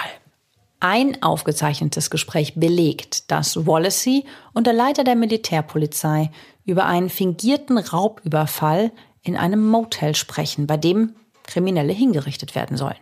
[0.78, 6.30] Ein aufgezeichnetes Gespräch belegt, dass Wallacey und der Leiter der Militärpolizei
[6.66, 8.92] über einen fingierten Raubüberfall
[9.22, 11.14] in einem Motel sprechen, bei dem
[11.44, 12.96] Kriminelle hingerichtet werden sollen.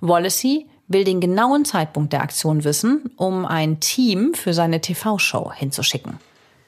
[0.00, 6.18] Wallacey will den genauen Zeitpunkt der Aktion wissen, um ein Team für seine TV-Show hinzuschicken.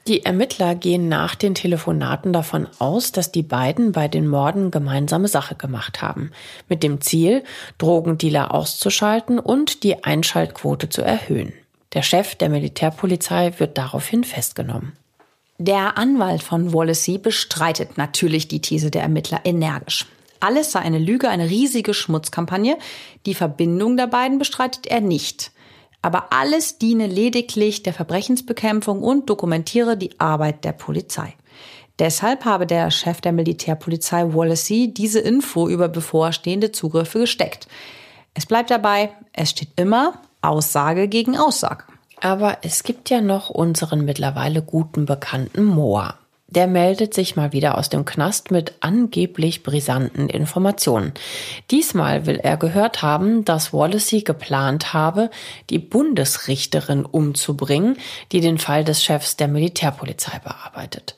[0.07, 5.27] Die Ermittler gehen nach den Telefonaten davon aus, dass die beiden bei den Morden gemeinsame
[5.27, 6.31] Sache gemacht haben,
[6.69, 7.43] mit dem Ziel,
[7.77, 11.51] Drogendealer auszuschalten und die Einschaltquote zu erhöhen.
[11.93, 14.93] Der Chef der Militärpolizei wird daraufhin festgenommen.
[15.57, 20.05] Der Anwalt von Wallacey bestreitet natürlich die These der Ermittler energisch.
[20.39, 22.77] Alles sei eine Lüge, eine riesige Schmutzkampagne.
[23.25, 25.51] Die Verbindung der beiden bestreitet er nicht
[26.01, 31.33] aber alles diene lediglich der Verbrechensbekämpfung und dokumentiere die Arbeit der Polizei.
[31.99, 37.67] Deshalb habe der Chef der Militärpolizei Wallacey diese Info über bevorstehende Zugriffe gesteckt.
[38.35, 41.83] Es bleibt dabei, es steht immer Aussage gegen Aussage.
[42.19, 46.15] Aber es gibt ja noch unseren mittlerweile guten Bekannten Moa.
[46.49, 51.13] Der meldet sich mal wieder aus dem Knast mit angeblich brisanten Informationen.
[51.71, 55.29] Diesmal will er gehört haben, dass Wallacey geplant habe,
[55.69, 57.97] die Bundesrichterin umzubringen,
[58.31, 61.15] die den Fall des Chefs der Militärpolizei bearbeitet.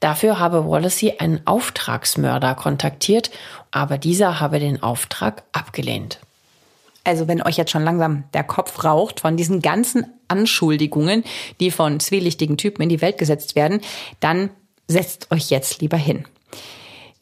[0.00, 3.30] Dafür habe Wallacey einen Auftragsmörder kontaktiert,
[3.70, 6.20] aber dieser habe den Auftrag abgelehnt.
[7.04, 11.24] Also wenn euch jetzt schon langsam der Kopf raucht von diesen ganzen Anschuldigungen,
[11.58, 13.80] die von zwielichtigen Typen in die Welt gesetzt werden,
[14.20, 14.50] dann
[14.86, 16.24] setzt euch jetzt lieber hin.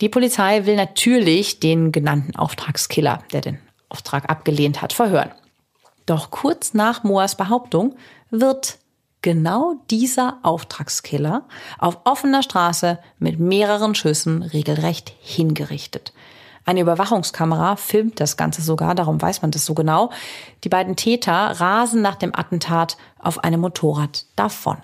[0.00, 3.58] Die Polizei will natürlich den genannten Auftragskiller, der den
[3.88, 5.30] Auftrag abgelehnt hat, verhören.
[6.06, 7.96] Doch kurz nach Moas Behauptung
[8.30, 8.78] wird
[9.22, 11.44] genau dieser Auftragskiller
[11.78, 16.12] auf offener Straße mit mehreren Schüssen regelrecht hingerichtet.
[16.68, 20.10] Eine Überwachungskamera filmt das Ganze sogar, darum weiß man das so genau.
[20.64, 24.76] Die beiden Täter rasen nach dem Attentat auf einem Motorrad davon.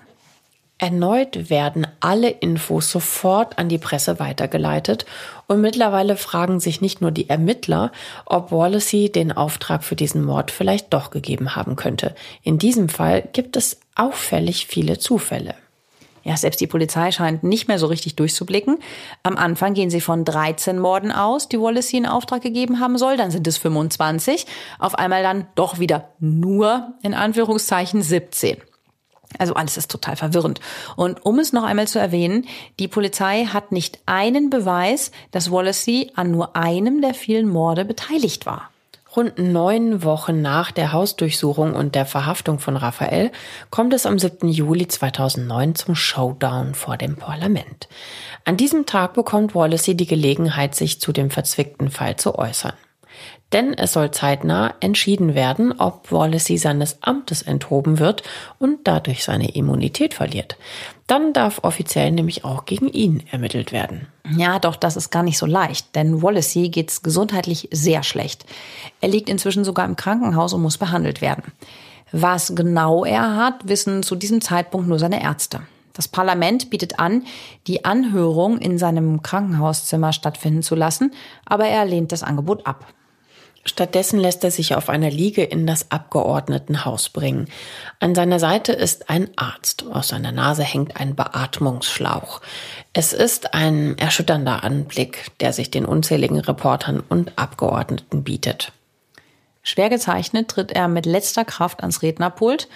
[0.79, 5.05] Erneut werden alle Infos sofort an die Presse weitergeleitet
[5.45, 7.91] und mittlerweile fragen sich nicht nur die Ermittler,
[8.25, 12.15] ob Wallacey den Auftrag für diesen Mord vielleicht doch gegeben haben könnte.
[12.41, 15.53] In diesem Fall gibt es auffällig viele Zufälle.
[16.25, 18.79] Ja, selbst die Polizei scheint nicht mehr so richtig durchzublicken.
[19.21, 23.15] Am Anfang gehen sie von 13 Morden aus, die Wallacey in Auftrag gegeben haben soll.
[23.15, 24.47] Dann sind es 25.
[24.79, 28.57] Auf einmal dann doch wieder nur, in Anführungszeichen, 17.
[29.37, 30.61] Also alles ist total verwirrend.
[30.95, 32.47] Und um es noch einmal zu erwähnen,
[32.79, 38.47] die Polizei hat nicht einen Beweis, dass Wallacey an nur einem der vielen Morde beteiligt
[38.47, 38.71] war.
[39.15, 43.31] Rund neun Wochen nach der Hausdurchsuchung und der Verhaftung von Raphael
[43.69, 44.49] kommt es am 7.
[44.49, 47.87] Juli 2009 zum Showdown vor dem Parlament.
[48.43, 52.73] An diesem Tag bekommt Wallacey die Gelegenheit, sich zu dem verzwickten Fall zu äußern
[53.53, 58.23] denn es soll zeitnah entschieden werden, ob Wallacey seines Amtes enthoben wird
[58.59, 60.57] und dadurch seine Immunität verliert.
[61.07, 64.07] Dann darf offiziell nämlich auch gegen ihn ermittelt werden.
[64.35, 68.45] Ja, doch, das ist gar nicht so leicht, denn Wallacey geht's gesundheitlich sehr schlecht.
[69.01, 71.53] Er liegt inzwischen sogar im Krankenhaus und muss behandelt werden.
[72.11, 75.61] Was genau er hat, wissen zu diesem Zeitpunkt nur seine Ärzte.
[75.93, 77.23] Das Parlament bietet an,
[77.67, 81.13] die Anhörung in seinem Krankenhauszimmer stattfinden zu lassen,
[81.45, 82.85] aber er lehnt das Angebot ab.
[83.67, 87.47] Stattdessen lässt er sich auf einer Liege in das Abgeordnetenhaus bringen.
[87.99, 89.85] An seiner Seite ist ein Arzt.
[89.91, 92.41] Aus seiner Nase hängt ein Beatmungsschlauch.
[92.93, 98.71] Es ist ein erschütternder Anblick, der sich den unzähligen Reportern und Abgeordneten bietet.
[99.63, 102.67] Schwer gezeichnet tritt er mit letzter Kraft ans Rednerpult.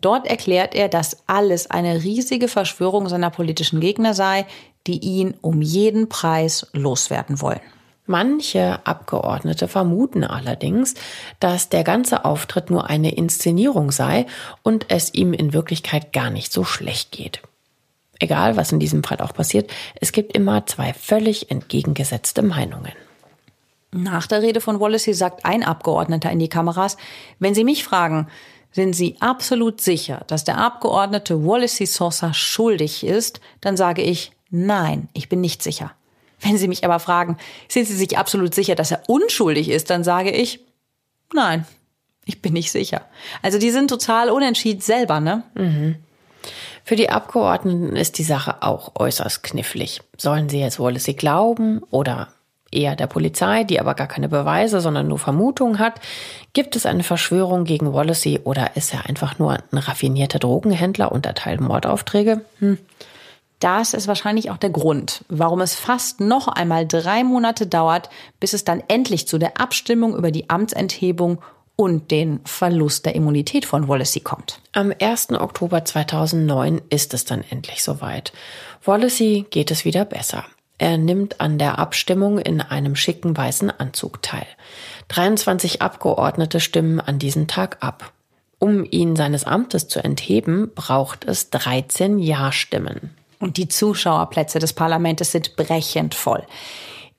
[0.00, 4.46] Dort erklärt er, dass alles eine riesige Verschwörung seiner politischen Gegner sei,
[4.86, 7.60] die ihn um jeden Preis loswerden wollen.
[8.08, 10.94] Manche Abgeordnete vermuten allerdings,
[11.40, 14.24] dass der ganze Auftritt nur eine Inszenierung sei
[14.62, 17.42] und es ihm in Wirklichkeit gar nicht so schlecht geht.
[18.18, 22.92] Egal, was in diesem Fall auch passiert, es gibt immer zwei völlig entgegengesetzte Meinungen.
[23.92, 26.96] Nach der Rede von Wallacey sagt ein Abgeordneter in die Kameras,
[27.38, 28.28] wenn Sie mich fragen,
[28.72, 35.10] sind Sie absolut sicher, dass der Abgeordnete Wallacey Sosa schuldig ist, dann sage ich, nein,
[35.12, 35.92] ich bin nicht sicher.
[36.40, 37.36] Wenn Sie mich aber fragen,
[37.68, 40.60] sind Sie sich absolut sicher, dass er unschuldig ist, dann sage ich,
[41.32, 41.66] nein,
[42.24, 43.02] ich bin nicht sicher.
[43.42, 45.42] Also die sind total unentschieden selber, ne?
[45.54, 45.96] Mhm.
[46.84, 50.00] Für die Abgeordneten ist die Sache auch äußerst knifflig.
[50.16, 52.28] Sollen sie jetzt Wallacey glauben oder
[52.70, 56.00] eher der Polizei, die aber gar keine Beweise, sondern nur Vermutungen hat?
[56.52, 61.26] Gibt es eine Verschwörung gegen Wallacey oder ist er einfach nur ein raffinierter Drogenhändler und
[61.26, 62.42] erteilt Mordaufträge?
[62.58, 62.78] Hm.
[63.60, 68.52] Das ist wahrscheinlich auch der Grund, warum es fast noch einmal drei Monate dauert, bis
[68.52, 71.42] es dann endlich zu der Abstimmung über die Amtsenthebung
[71.74, 74.60] und den Verlust der Immunität von Wallacey kommt.
[74.72, 75.30] Am 1.
[75.32, 78.32] Oktober 2009 ist es dann endlich soweit.
[78.84, 80.44] Wallacey geht es wieder besser.
[80.78, 84.46] Er nimmt an der Abstimmung in einem schicken weißen Anzug teil.
[85.08, 88.12] 23 Abgeordnete stimmen an diesem Tag ab.
[88.60, 93.10] Um ihn seines Amtes zu entheben, braucht es 13 Ja-Stimmen.
[93.40, 96.44] Und die Zuschauerplätze des Parlaments sind brechend voll.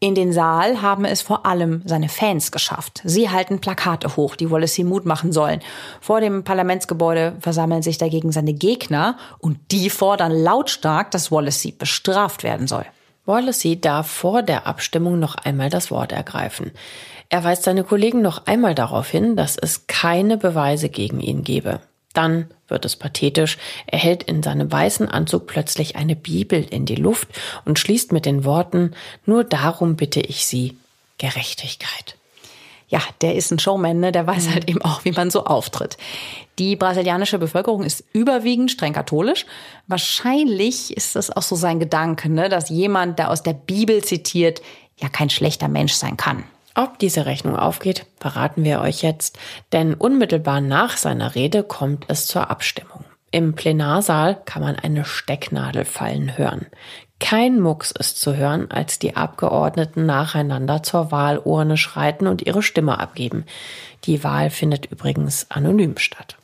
[0.02, 3.02] In den Saal haben es vor allem seine Fans geschafft.
[3.04, 5.60] Sie halten Plakate hoch, die Wallacey Mut machen sollen.
[6.00, 12.44] Vor dem Parlamentsgebäude versammeln sich dagegen seine Gegner und die fordern lautstark, dass Wallacey bestraft
[12.44, 12.86] werden soll.
[13.26, 16.72] Wallacey darf vor der Abstimmung noch einmal das Wort ergreifen.
[17.28, 21.82] Er weist seine Kollegen noch einmal darauf hin, dass es keine Beweise gegen ihn gebe.
[22.14, 23.58] Dann wird es pathetisch.
[23.86, 27.28] Er hält in seinem weißen Anzug plötzlich eine Bibel in die Luft
[27.66, 28.94] und schließt mit den Worten,
[29.26, 30.78] nur darum bitte ich Sie,
[31.18, 32.16] Gerechtigkeit.
[32.88, 34.12] ja, der ist ein Showman, ne?
[34.12, 34.54] der weiß mhm.
[34.54, 35.98] halt eben auch, wie man so auftritt.
[36.58, 39.46] Die brasilianische Bevölkerung ist überwiegend streng katholisch.
[39.88, 42.50] Wahrscheinlich ist das auch so sein Gedanke, ne?
[42.50, 44.62] dass jemand, der aus der Bibel zitiert,
[44.98, 46.44] ja kein schlechter Mensch sein kann.
[46.76, 49.38] Ob diese Rechnung aufgeht, verraten wir euch jetzt,
[49.72, 53.04] denn unmittelbar nach seiner Rede kommt es zur Abstimmung.
[53.32, 56.66] Im Plenarsaal kann man eine Stecknadel fallen hören.
[57.20, 62.98] Kein Mucks ist zu hören, als die Abgeordneten nacheinander zur Wahlurne schreiten und ihre Stimme
[63.00, 63.46] abgeben.
[64.06, 66.38] Die Wahl findet übrigens anonym statt.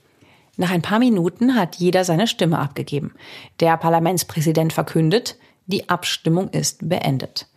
[0.58, 3.14] Nach ein paar Minuten hat jeder seine Stimme abgegeben.
[3.62, 7.48] Der Parlamentspräsident verkündet, die Abstimmung ist beendet.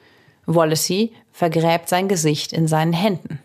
[0.49, 3.41] Wallacey vergräbt sein Gesicht in seinen Händen.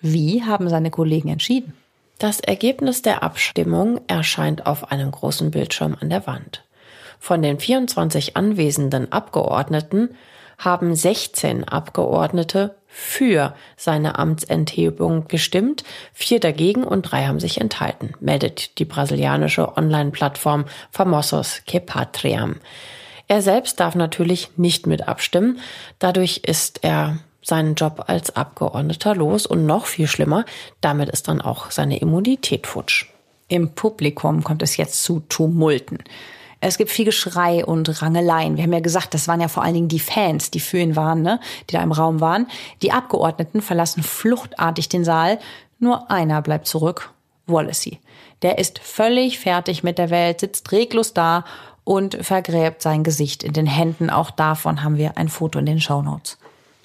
[0.00, 1.72] Wie haben seine Kollegen entschieden?
[2.18, 6.64] Das Ergebnis der Abstimmung erscheint auf einem großen Bildschirm an der Wand.
[7.20, 10.10] Von den 24 anwesenden Abgeordneten
[10.58, 18.78] haben 16 Abgeordnete für seine Amtsenthebung gestimmt, vier dagegen und drei haben sich enthalten, meldet
[18.80, 22.56] die brasilianische Online-Plattform Famosos que Patriam.
[23.28, 25.60] Er selbst darf natürlich nicht mit abstimmen,
[25.98, 30.44] dadurch ist er seinen Job als Abgeordneter los und noch viel schlimmer,
[30.80, 33.06] damit ist dann auch seine Immunität futsch.
[33.48, 35.98] Im Publikum kommt es jetzt zu Tumulten.
[36.60, 38.56] Es gibt viel Geschrei und Rangeleien.
[38.56, 40.96] Wir haben ja gesagt, das waren ja vor allen Dingen die Fans, die für ihn
[40.96, 41.38] waren, ne?
[41.70, 42.48] die da im Raum waren.
[42.82, 45.38] Die Abgeordneten verlassen fluchtartig den Saal.
[45.78, 47.12] Nur einer bleibt zurück,
[47.46, 48.00] Wallacey.
[48.42, 51.44] Der ist völlig fertig mit der Welt, sitzt reglos da
[51.88, 54.10] und vergräbt sein Gesicht in den Händen.
[54.10, 56.36] Auch davon haben wir ein Foto in den Shownotes.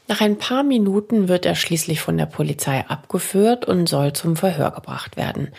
[0.08, 4.72] Nach ein paar Minuten wird er schließlich von der Polizei abgeführt und soll zum Verhör
[4.72, 5.50] gebracht werden.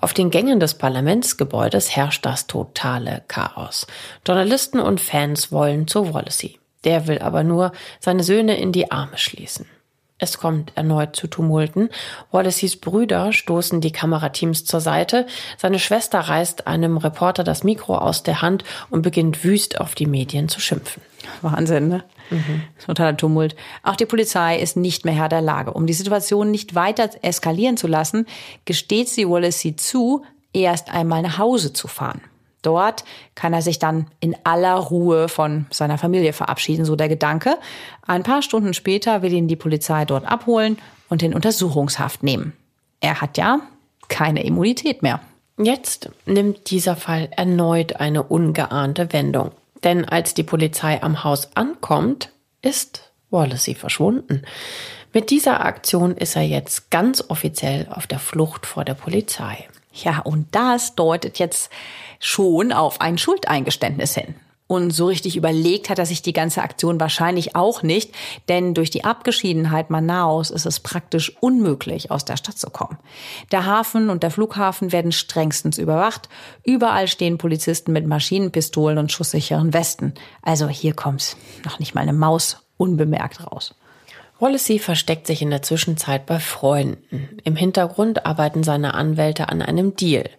[0.00, 3.86] Auf den Gängen des Parlamentsgebäudes herrscht das totale Chaos.
[4.26, 6.58] Journalisten und Fans wollen zu Wallacey.
[6.84, 9.66] Der will aber nur seine Söhne in die Arme schließen.
[10.18, 11.88] Es kommt erneut zu Tumulten.
[12.30, 15.26] Wallaceys Brüder stoßen die Kamerateams zur Seite.
[15.58, 20.06] Seine Schwester reißt einem Reporter das Mikro aus der Hand und beginnt wüst auf die
[20.06, 21.02] Medien zu schimpfen.
[21.42, 22.04] Wahnsinn, ne?
[22.30, 22.62] Mhm.
[22.84, 23.56] Totaler Tumult.
[23.82, 25.72] Auch die Polizei ist nicht mehr Herr der Lage.
[25.72, 28.26] Um die Situation nicht weiter eskalieren zu lassen,
[28.64, 32.20] gesteht sie Wallacey zu, erst einmal nach Hause zu fahren.
[32.64, 33.04] Dort
[33.34, 37.58] kann er sich dann in aller Ruhe von seiner Familie verabschieden, so der Gedanke.
[38.06, 42.54] Ein paar Stunden später will ihn die Polizei dort abholen und in Untersuchungshaft nehmen.
[43.00, 43.60] Er hat ja
[44.08, 45.20] keine Immunität mehr.
[45.58, 49.52] Jetzt nimmt dieser Fall erneut eine ungeahnte Wendung.
[49.84, 52.30] Denn als die Polizei am Haus ankommt,
[52.62, 54.42] ist Wallacey verschwunden.
[55.12, 59.68] Mit dieser Aktion ist er jetzt ganz offiziell auf der Flucht vor der Polizei.
[59.92, 61.70] Ja, und das deutet jetzt
[62.24, 64.34] schon auf ein Schuldeingeständnis hin.
[64.66, 68.14] Und so richtig überlegt hat er sich die ganze Aktion wahrscheinlich auch nicht,
[68.48, 72.96] denn durch die Abgeschiedenheit Manaus ist es praktisch unmöglich, aus der Stadt zu kommen.
[73.52, 76.30] Der Hafen und der Flughafen werden strengstens überwacht.
[76.64, 80.14] Überall stehen Polizisten mit Maschinenpistolen und schusssicheren Westen.
[80.40, 83.74] Also hier kommt's noch nicht mal eine Maus unbemerkt raus.
[84.40, 87.28] Wallacey versteckt sich in der Zwischenzeit bei Freunden.
[87.44, 90.30] Im Hintergrund arbeiten seine Anwälte an einem Deal.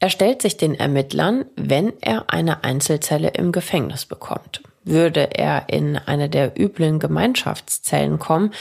[0.00, 4.62] Er stellt sich den Ermittlern, wenn er eine Einzelzelle im Gefängnis bekommt.
[4.84, 8.52] Würde er in eine der üblen Gemeinschaftszellen kommen,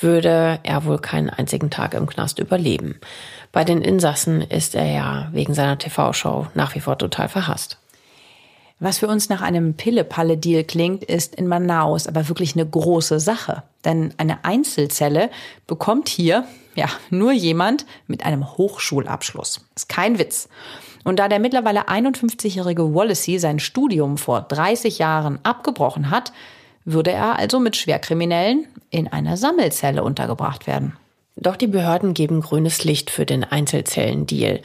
[0.00, 2.98] würde er wohl keinen einzigen Tag im Knast überleben.
[3.52, 7.78] Bei den Insassen ist er ja wegen seiner TV-Show nach wie vor total verhasst.
[8.78, 13.62] Was für uns nach einem Pille-Palle-Deal klingt, ist in Manaus aber wirklich eine große Sache.
[13.84, 15.30] Denn eine Einzelzelle
[15.66, 16.44] bekommt hier
[16.74, 19.64] ja nur jemand mit einem Hochschulabschluss.
[19.74, 20.48] Ist kein Witz.
[21.06, 26.32] Und da der mittlerweile 51-jährige Wallacey sein Studium vor 30 Jahren abgebrochen hat,
[26.84, 30.96] würde er also mit Schwerkriminellen in einer Sammelzelle untergebracht werden.
[31.36, 34.62] Doch die Behörden geben grünes Licht für den Einzelzellendeal.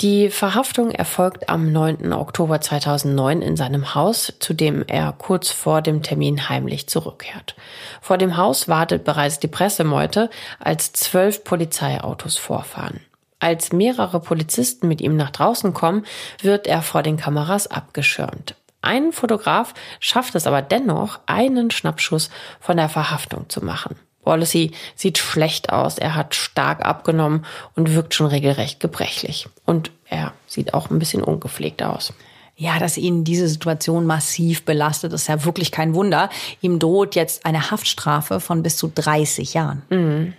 [0.00, 2.12] Die Verhaftung erfolgt am 9.
[2.12, 7.54] Oktober 2009 in seinem Haus, zu dem er kurz vor dem Termin heimlich zurückkehrt.
[8.00, 12.98] Vor dem Haus wartet bereits die Pressemeute, als zwölf Polizeiautos vorfahren.
[13.40, 16.04] Als mehrere Polizisten mit ihm nach draußen kommen,
[16.42, 18.56] wird er vor den Kameras abgeschirmt.
[18.82, 22.30] Ein Fotograf schafft es aber dennoch, einen Schnappschuss
[22.60, 23.96] von der Verhaftung zu machen.
[24.24, 29.48] Wallacey sieht schlecht aus, er hat stark abgenommen und wirkt schon regelrecht gebrechlich.
[29.64, 32.12] Und er sieht auch ein bisschen ungepflegt aus.
[32.56, 36.28] Ja, dass ihn diese Situation massiv belastet, ist ja wirklich kein Wunder.
[36.60, 39.82] Ihm droht jetzt eine Haftstrafe von bis zu 30 Jahren.
[39.90, 40.34] Mhm.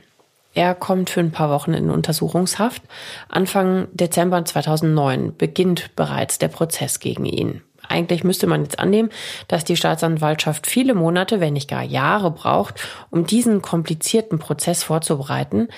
[0.59, 2.81] Er kommt für ein paar Wochen in Untersuchungshaft.
[3.29, 7.61] Anfang Dezember 2009 beginnt bereits der Prozess gegen ihn.
[7.87, 9.09] Eigentlich müsste man jetzt annehmen,
[9.47, 15.69] dass die Staatsanwaltschaft viele Monate, wenn nicht gar Jahre braucht, um diesen komplizierten Prozess vorzubereiten.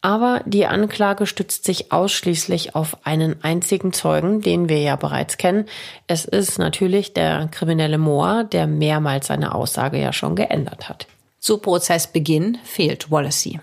[0.00, 5.66] Aber die Anklage stützt sich ausschließlich auf einen einzigen Zeugen, den wir ja bereits kennen.
[6.06, 11.06] Es ist natürlich der kriminelle Moore, der mehrmals seine Aussage ja schon geändert hat.
[11.38, 13.60] Zu Prozessbeginn fehlt Wallacey.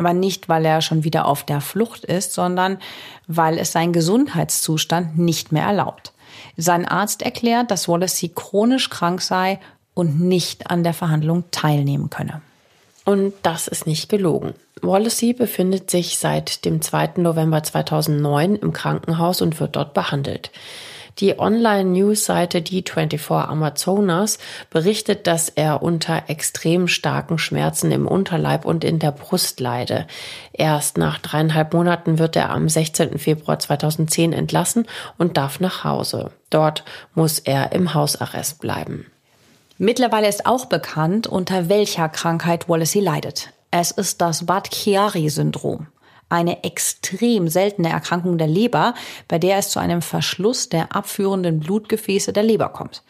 [0.00, 2.78] Aber nicht, weil er schon wieder auf der Flucht ist, sondern
[3.26, 6.14] weil es sein Gesundheitszustand nicht mehr erlaubt.
[6.56, 9.60] Sein Arzt erklärt, dass Wallacey chronisch krank sei
[9.92, 12.40] und nicht an der Verhandlung teilnehmen könne.
[13.04, 14.54] Und das ist nicht gelogen.
[14.80, 17.16] Wallacey befindet sich seit dem 2.
[17.16, 20.50] November 2009 im Krankenhaus und wird dort behandelt.
[21.20, 24.38] Die Online-News-Seite D24 Amazonas
[24.70, 30.06] berichtet, dass er unter extrem starken Schmerzen im Unterleib und in der Brust leide.
[30.54, 33.18] Erst nach dreieinhalb Monaten wird er am 16.
[33.18, 34.86] Februar 2010 entlassen
[35.18, 36.30] und darf nach Hause.
[36.48, 39.04] Dort muss er im Hausarrest bleiben.
[39.76, 43.50] Mittlerweile ist auch bekannt, unter welcher Krankheit Wallacey leidet.
[43.70, 45.86] Es ist das Bad-Chiari-Syndrom
[46.30, 48.94] eine extrem seltene Erkrankung der Leber,
[49.28, 53.02] bei der es zu einem Verschluss der abführenden Blutgefäße der Leber kommt.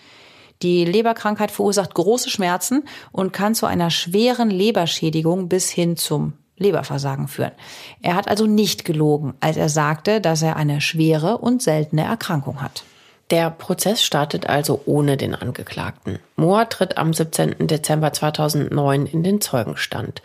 [0.63, 7.29] Die Leberkrankheit verursacht große Schmerzen und kann zu einer schweren Leberschädigung bis hin zum Leberversagen
[7.29, 7.53] führen.
[8.03, 12.61] Er hat also nicht gelogen, als er sagte, dass er eine schwere und seltene Erkrankung
[12.61, 12.85] hat.
[13.31, 16.19] Der Prozess startet also ohne den Angeklagten.
[16.35, 17.69] Mohr tritt am 17.
[17.69, 20.21] Dezember 2009 in den Zeugenstand.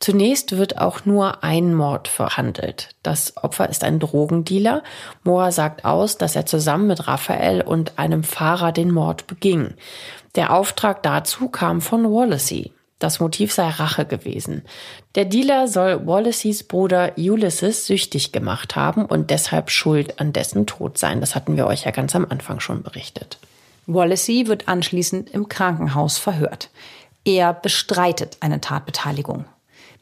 [0.00, 2.90] Zunächst wird auch nur ein Mord verhandelt.
[3.04, 4.82] Das Opfer ist ein Drogendealer.
[5.22, 9.74] Mohr sagt aus, dass er zusammen mit Raphael und einem Fahrer den Mord beging.
[10.34, 12.72] Der Auftrag dazu kam von Wallacey.
[12.98, 14.62] Das Motiv sei Rache gewesen.
[15.14, 20.98] Der Dealer soll Wallaceys Bruder Ulysses süchtig gemacht haben und deshalb schuld an dessen Tod
[20.98, 21.20] sein.
[21.20, 23.38] Das hatten wir euch ja ganz am Anfang schon berichtet.
[23.86, 26.70] Wallacey wird anschließend im Krankenhaus verhört.
[27.24, 29.44] Er bestreitet eine Tatbeteiligung.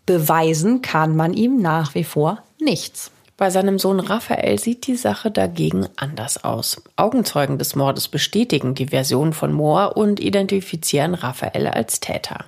[0.07, 3.11] Beweisen kann man ihm nach wie vor nichts.
[3.37, 6.83] Bei seinem Sohn Raphael sieht die Sache dagegen anders aus.
[6.97, 12.47] Augenzeugen des Mordes bestätigen die Version von Moore und identifizieren Raphael als Täter.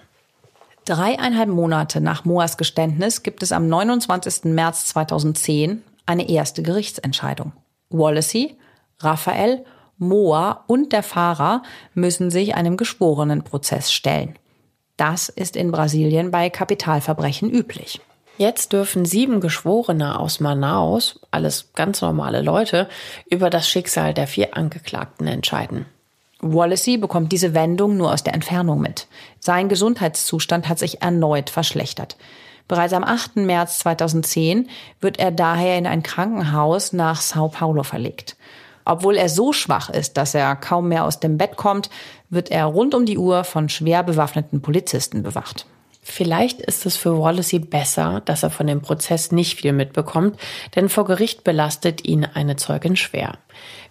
[0.89, 4.45] Dreieinhalb Monate nach Moas Geständnis gibt es am 29.
[4.45, 7.53] März 2010 eine erste Gerichtsentscheidung.
[7.91, 8.57] Wallacey,
[8.99, 9.67] Raphael,
[9.99, 11.63] Moa und der Fahrer
[11.93, 14.39] müssen sich einem Geschworenenprozess stellen.
[14.97, 18.01] Das ist in Brasilien bei Kapitalverbrechen üblich.
[18.39, 22.89] Jetzt dürfen sieben Geschworene aus Manaus, alles ganz normale Leute,
[23.29, 25.85] über das Schicksal der vier Angeklagten entscheiden.
[26.41, 29.09] Wallacey bekommt diese Wendung nur aus der Entfernung mit.
[29.41, 32.17] Sein Gesundheitszustand hat sich erneut verschlechtert.
[32.69, 33.37] Bereits am 8.
[33.37, 34.69] März 2010
[35.01, 38.37] wird er daher in ein Krankenhaus nach Sao Paulo verlegt.
[38.85, 41.91] Obwohl er so schwach ist, dass er kaum mehr aus dem Bett kommt,
[42.31, 45.67] wird er rund um die Uhr von schwer bewaffneten Polizisten bewacht.
[46.03, 50.41] Vielleicht ist es für Wallacey besser, dass er von dem Prozess nicht viel mitbekommt,
[50.75, 53.37] denn vor Gericht belastet ihn eine Zeugin schwer.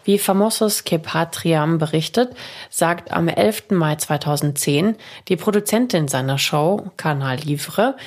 [0.07, 2.33] Wie Famosos Kepatriam berichtet,
[2.69, 3.71] sagt am 11.
[3.71, 4.95] Mai 2010
[5.27, 7.97] die Produzentin seiner Show, Canal Livre,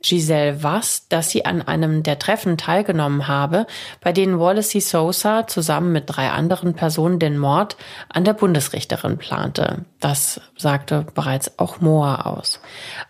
[0.00, 3.66] Giselle Vass, dass sie an einem der Treffen teilgenommen habe,
[4.00, 7.76] bei denen Wallacey Sosa zusammen mit drei anderen Personen den Mord
[8.08, 9.84] an der Bundesrichterin plante.
[9.98, 12.60] Das sagte bereits auch Moa aus.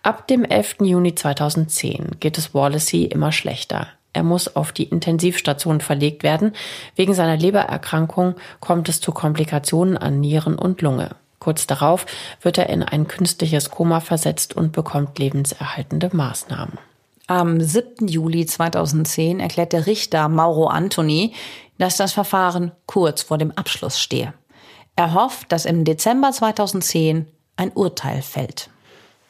[0.02, 0.76] Ab dem 11.
[0.80, 3.88] Juni 2010 geht es Wallacey immer schlechter.
[4.12, 6.52] Er muss auf die Intensivstation verlegt werden.
[6.96, 11.16] Wegen seiner Lebererkrankung kommt es zu Komplikationen an Nieren und Lunge.
[11.38, 12.06] Kurz darauf
[12.42, 16.78] wird er in ein künstliches Koma versetzt und bekommt lebenserhaltende Maßnahmen.
[17.26, 18.08] Am 7.
[18.08, 21.34] Juli 2010 erklärt der Richter Mauro Antoni,
[21.76, 24.34] dass das Verfahren kurz vor dem Abschluss stehe.
[24.96, 28.70] Er hofft, dass im Dezember 2010 ein Urteil fällt.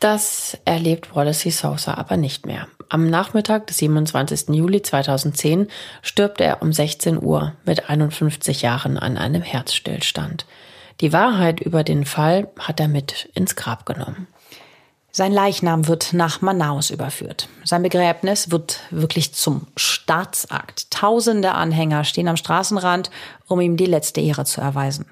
[0.01, 2.68] Das erlebt Wallacey Sousa aber nicht mehr.
[2.91, 4.49] Am Nachmittag des 27.
[4.55, 5.68] Juli 2010
[6.01, 10.47] stirbt er um 16 Uhr mit 51 Jahren an einem Herzstillstand.
[11.03, 14.26] Die Wahrheit über den Fall hat er mit ins Grab genommen.
[15.11, 17.49] Sein Leichnam wird nach Manaus überführt.
[17.64, 20.91] Sein Begräbnis wird wirklich zum Staatsakt.
[20.91, 23.11] Tausende Anhänger stehen am Straßenrand,
[23.49, 25.07] um ihm die letzte Ehre zu erweisen.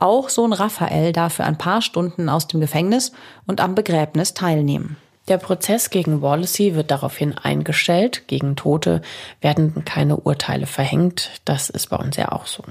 [0.00, 3.12] Auch Sohn Raphael darf für ein paar Stunden aus dem Gefängnis
[3.46, 4.96] und am Begräbnis teilnehmen.
[5.28, 8.26] Der Prozess gegen Wallacey wird daraufhin eingestellt.
[8.26, 9.02] Gegen Tote
[9.40, 11.30] werden keine Urteile verhängt.
[11.44, 12.64] Das ist bei uns ja auch so.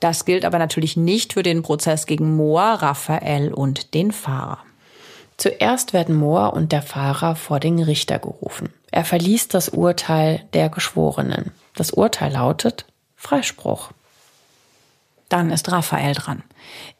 [0.00, 4.58] Das gilt aber natürlich nicht für den Prozess gegen Moa, Raphael und den Fahrer.
[5.36, 8.68] Zuerst werden Moa und der Fahrer vor den Richter gerufen.
[8.90, 11.52] Er verliest das Urteil der Geschworenen.
[11.74, 12.84] Das Urteil lautet
[13.16, 13.90] Freispruch.
[15.34, 16.44] Dann ist Raphael dran.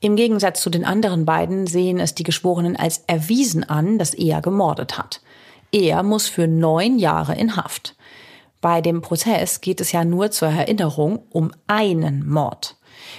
[0.01, 4.41] Im Gegensatz zu den anderen beiden sehen es die Geschworenen als erwiesen an, dass er
[4.41, 5.21] gemordet hat.
[5.71, 7.95] Er muss für neun Jahre in Haft.
[8.61, 12.75] Bei dem Prozess geht es ja nur zur Erinnerung um einen Mord.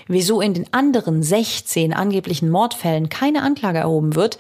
[0.08, 4.38] Wieso in den anderen 16 angeblichen Mordfällen keine Anklage erhoben wird,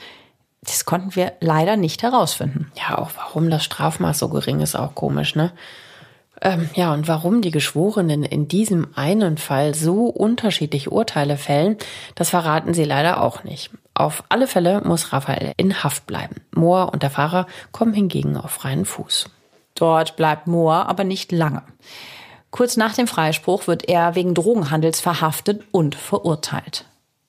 [0.61, 2.69] das konnten wir leider nicht herausfinden.
[2.75, 5.53] Ja, auch warum das Strafmaß so gering ist, auch komisch, ne?
[6.45, 11.75] Ähm, ja, und warum die Geschworenen in diesem einen Fall so unterschiedliche Urteile fällen,
[12.13, 13.71] das verraten sie leider auch nicht.
[13.95, 16.35] Auf alle Fälle muss Raphael in Haft bleiben.
[16.53, 19.27] Mohr und der Fahrer kommen hingegen auf freien Fuß.
[19.73, 21.63] Dort bleibt Mohr aber nicht lange.
[22.51, 26.85] Kurz nach dem Freispruch wird er wegen Drogenhandels verhaftet und verurteilt.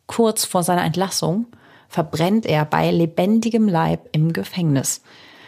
[0.06, 1.46] Kurz vor seiner Entlassung
[1.88, 5.00] verbrennt er bei lebendigem Leib im Gefängnis.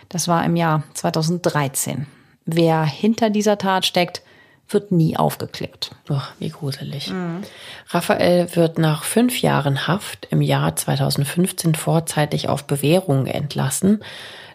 [0.08, 2.06] Das war im Jahr 2013.
[2.50, 4.22] Wer hinter dieser Tat steckt,
[4.70, 5.90] wird nie aufgeklärt.
[6.08, 7.10] Ach, wie gruselig.
[7.10, 7.42] Mhm.
[7.90, 14.02] Raphael wird nach fünf Jahren Haft im Jahr 2015 vorzeitig auf Bewährung entlassen.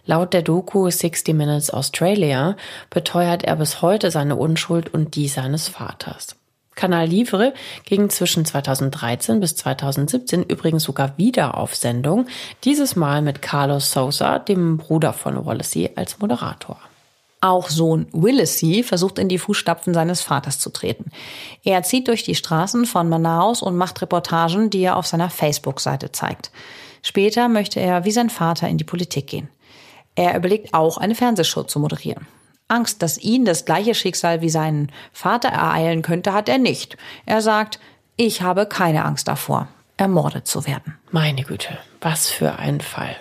[0.08, 2.58] Laut der Doku 60 Minutes Australia
[2.90, 6.36] beteuert er bis heute seine Unschuld und die seines Vaters.
[6.74, 7.54] Kanal Livre
[7.86, 12.26] ging zwischen 2013 bis 2017 übrigens sogar wieder auf Sendung,
[12.64, 16.80] dieses Mal mit Carlos Sousa, dem Bruder von Wallacey, als Moderator.
[17.44, 21.12] Auch Sohn Willissey versucht in die Fußstapfen seines Vaters zu treten.
[21.66, 26.14] Er zieht durch die Straßen von Manaus und macht Reportagen, die er auf seiner Facebook-Seite
[26.14, 26.52] zeigt.
[27.02, 29.50] Später möchte er wie sein Vater in die Politik gehen.
[30.16, 32.28] Er überlegt auch, eine Fernsehshow zu moderieren.
[32.70, 36.96] Angst, dass ihn das gleiche Schicksal wie seinen Vater ereilen könnte, hat er nicht.
[37.26, 37.78] Er sagt,
[38.16, 39.68] ich habe keine Angst davor,
[39.98, 40.98] ermordet zu werden.
[41.12, 43.18] Meine Güte, was für ein Fall.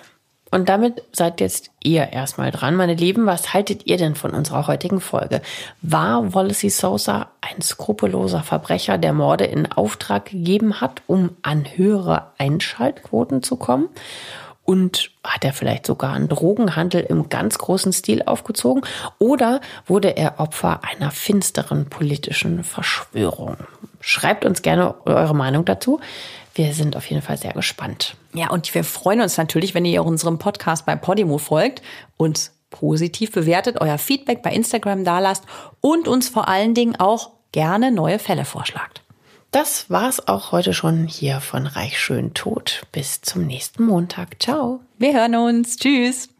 [0.53, 3.25] Und damit seid jetzt ihr erstmal dran, meine Lieben.
[3.25, 5.41] Was haltet ihr denn von unserer heutigen Folge?
[5.81, 12.27] War Wallacey Sosa ein skrupelloser Verbrecher, der Morde in Auftrag gegeben hat, um an höhere
[12.37, 13.89] Einschaltquoten zu kommen?
[14.63, 18.83] Und hat er vielleicht sogar einen Drogenhandel im ganz großen Stil aufgezogen?
[19.17, 23.57] Oder wurde er Opfer einer finsteren politischen Verschwörung?
[24.01, 25.99] Schreibt uns gerne eure Meinung dazu.
[26.53, 28.15] Wir sind auf jeden Fall sehr gespannt.
[28.33, 31.81] Ja, und wir freuen uns natürlich, wenn ihr unserem Podcast bei Podimo folgt,
[32.17, 35.43] uns positiv bewertet, euer Feedback bei Instagram dalasst
[35.79, 39.03] und uns vor allen Dingen auch gerne neue Fälle vorschlagt.
[39.51, 42.87] Das war's auch heute schon hier von Reich Schön Tot.
[42.91, 44.41] Bis zum nächsten Montag.
[44.41, 44.79] Ciao.
[44.97, 45.77] Wir hören uns.
[45.77, 46.32] Tschüss.